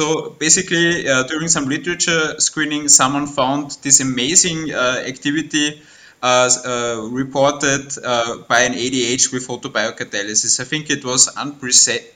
So 0.00 0.30
basically, 0.30 1.06
uh, 1.06 1.24
during 1.24 1.48
some 1.48 1.66
literature 1.66 2.40
screening, 2.40 2.88
someone 2.88 3.26
found 3.26 3.76
this 3.82 4.00
amazing 4.00 4.72
uh, 4.72 5.04
activity 5.06 5.82
uh, 6.22 6.48
uh, 6.64 7.08
reported 7.10 7.84
by 8.48 8.60
an 8.62 8.72
ADH 8.72 9.30
with 9.30 9.46
photobiocatalysis. 9.46 10.58
I 10.58 10.64
think 10.64 10.88
it 10.88 11.04
was 11.04 11.28
unprecedented. 11.36 12.14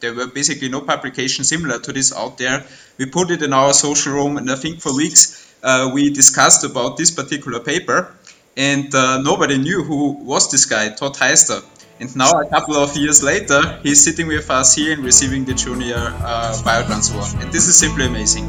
there 0.00 0.12
were 0.12 0.26
basically 0.26 0.68
no 0.68 0.82
publications 0.82 1.48
similar 1.48 1.78
to 1.78 1.90
this 1.90 2.12
out 2.14 2.36
there. 2.36 2.66
We 2.98 3.06
put 3.06 3.30
it 3.30 3.42
in 3.42 3.54
our 3.54 3.72
social 3.72 4.12
room, 4.12 4.36
and 4.36 4.50
I 4.50 4.56
think 4.56 4.82
for 4.82 4.94
weeks 4.94 5.22
uh, 5.62 5.90
we 5.94 6.10
discussed 6.10 6.64
about 6.64 6.98
this 6.98 7.10
particular 7.10 7.60
paper, 7.60 8.14
and 8.58 8.94
uh, 8.94 9.22
nobody 9.22 9.56
knew 9.56 9.82
who 9.82 10.18
was 10.32 10.50
this 10.50 10.66
guy, 10.66 10.90
Todd 10.90 11.14
Heister. 11.14 11.64
And 11.98 12.14
now, 12.14 12.30
a 12.30 12.48
couple 12.50 12.76
of 12.76 12.94
years 12.94 13.22
later, 13.22 13.80
he's 13.82 14.04
sitting 14.04 14.26
with 14.26 14.50
us 14.50 14.74
here 14.74 14.92
and 14.92 15.02
receiving 15.02 15.46
the 15.46 15.54
junior 15.54 15.96
uh, 15.96 16.52
biotransfer. 16.62 17.40
And 17.40 17.50
this 17.50 17.68
is 17.68 17.78
simply 17.78 18.04
amazing. 18.04 18.46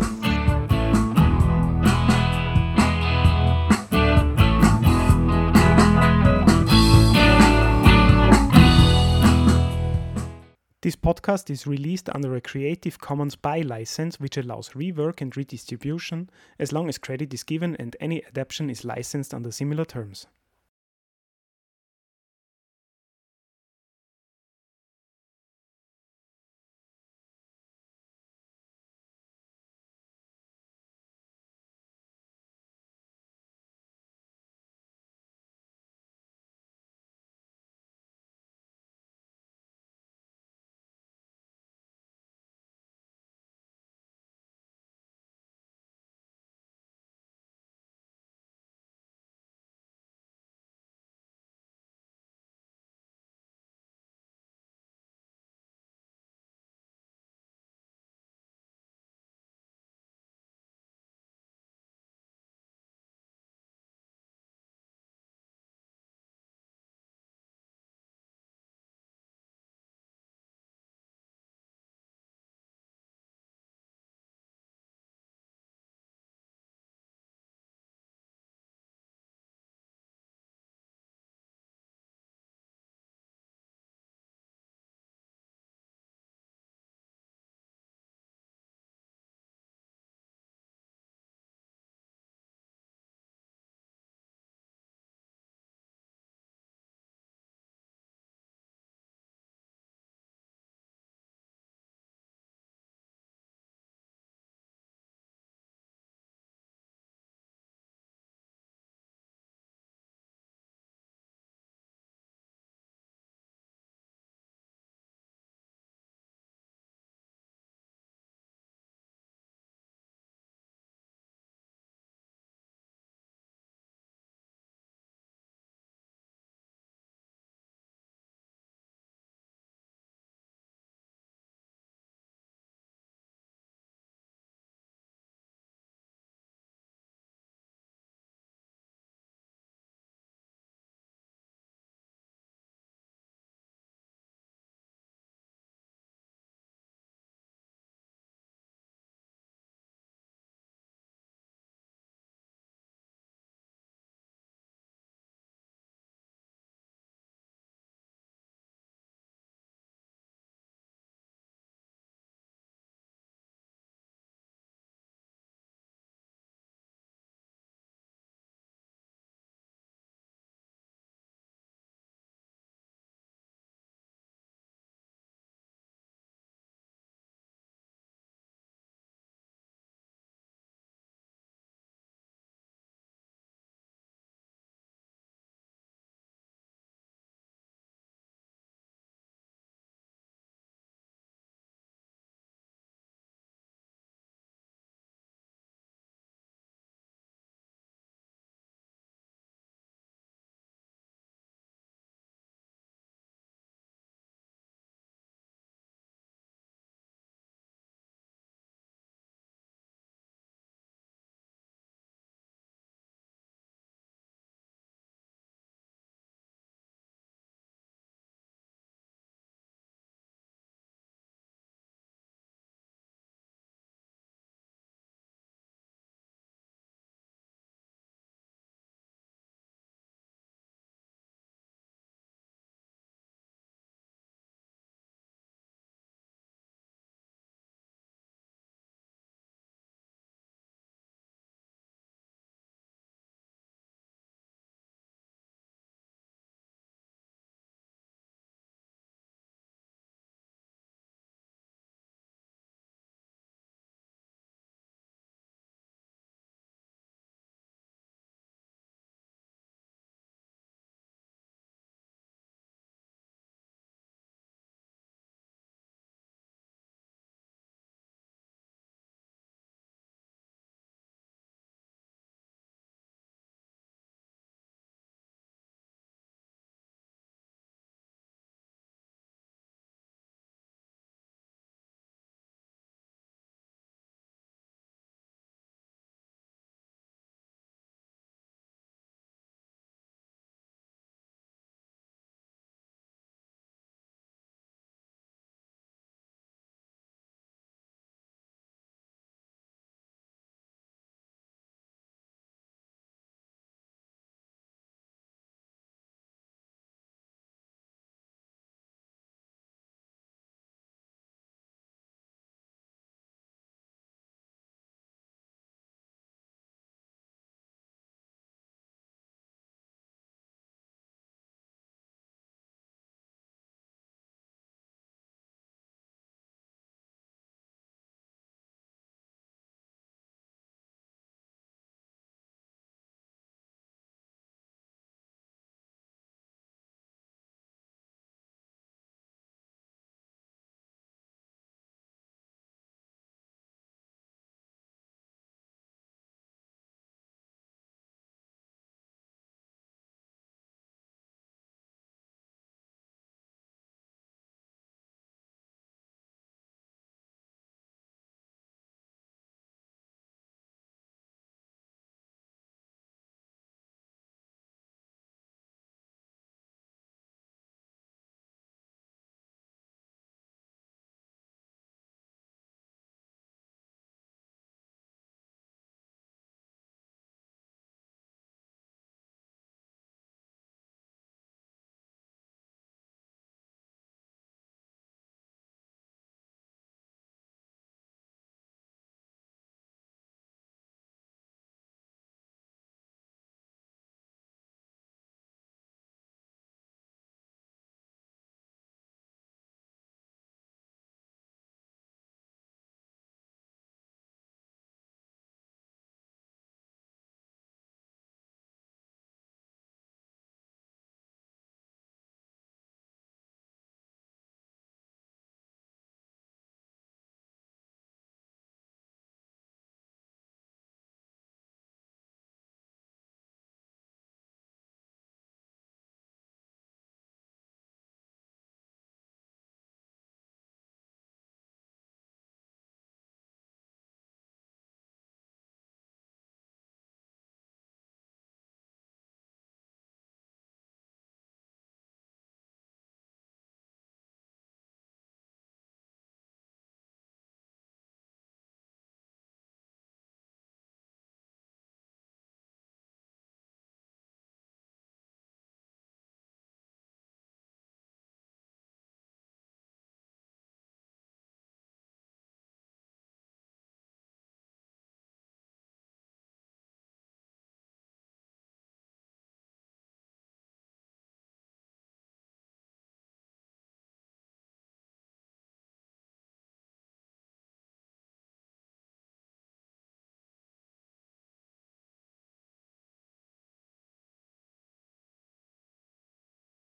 This 10.82 10.96
podcast 10.98 11.50
is 11.50 11.66
released 11.66 12.10
under 12.14 12.36
a 12.36 12.42
Creative 12.42 13.00
Commons 13.00 13.36
by 13.38 13.62
license, 13.62 14.20
which 14.20 14.38
allows 14.38 14.70
rework 14.70 15.22
and 15.22 15.36
redistribution 15.36 16.30
as 16.60 16.74
long 16.74 16.90
as 16.90 16.98
credit 16.98 17.34
is 17.34 17.44
given 17.44 17.78
and 17.78 17.96
any 18.02 18.26
adaptation 18.26 18.70
is 18.70 18.84
licensed 18.84 19.34
under 19.34 19.52
similar 19.52 19.86
terms. 19.86 20.28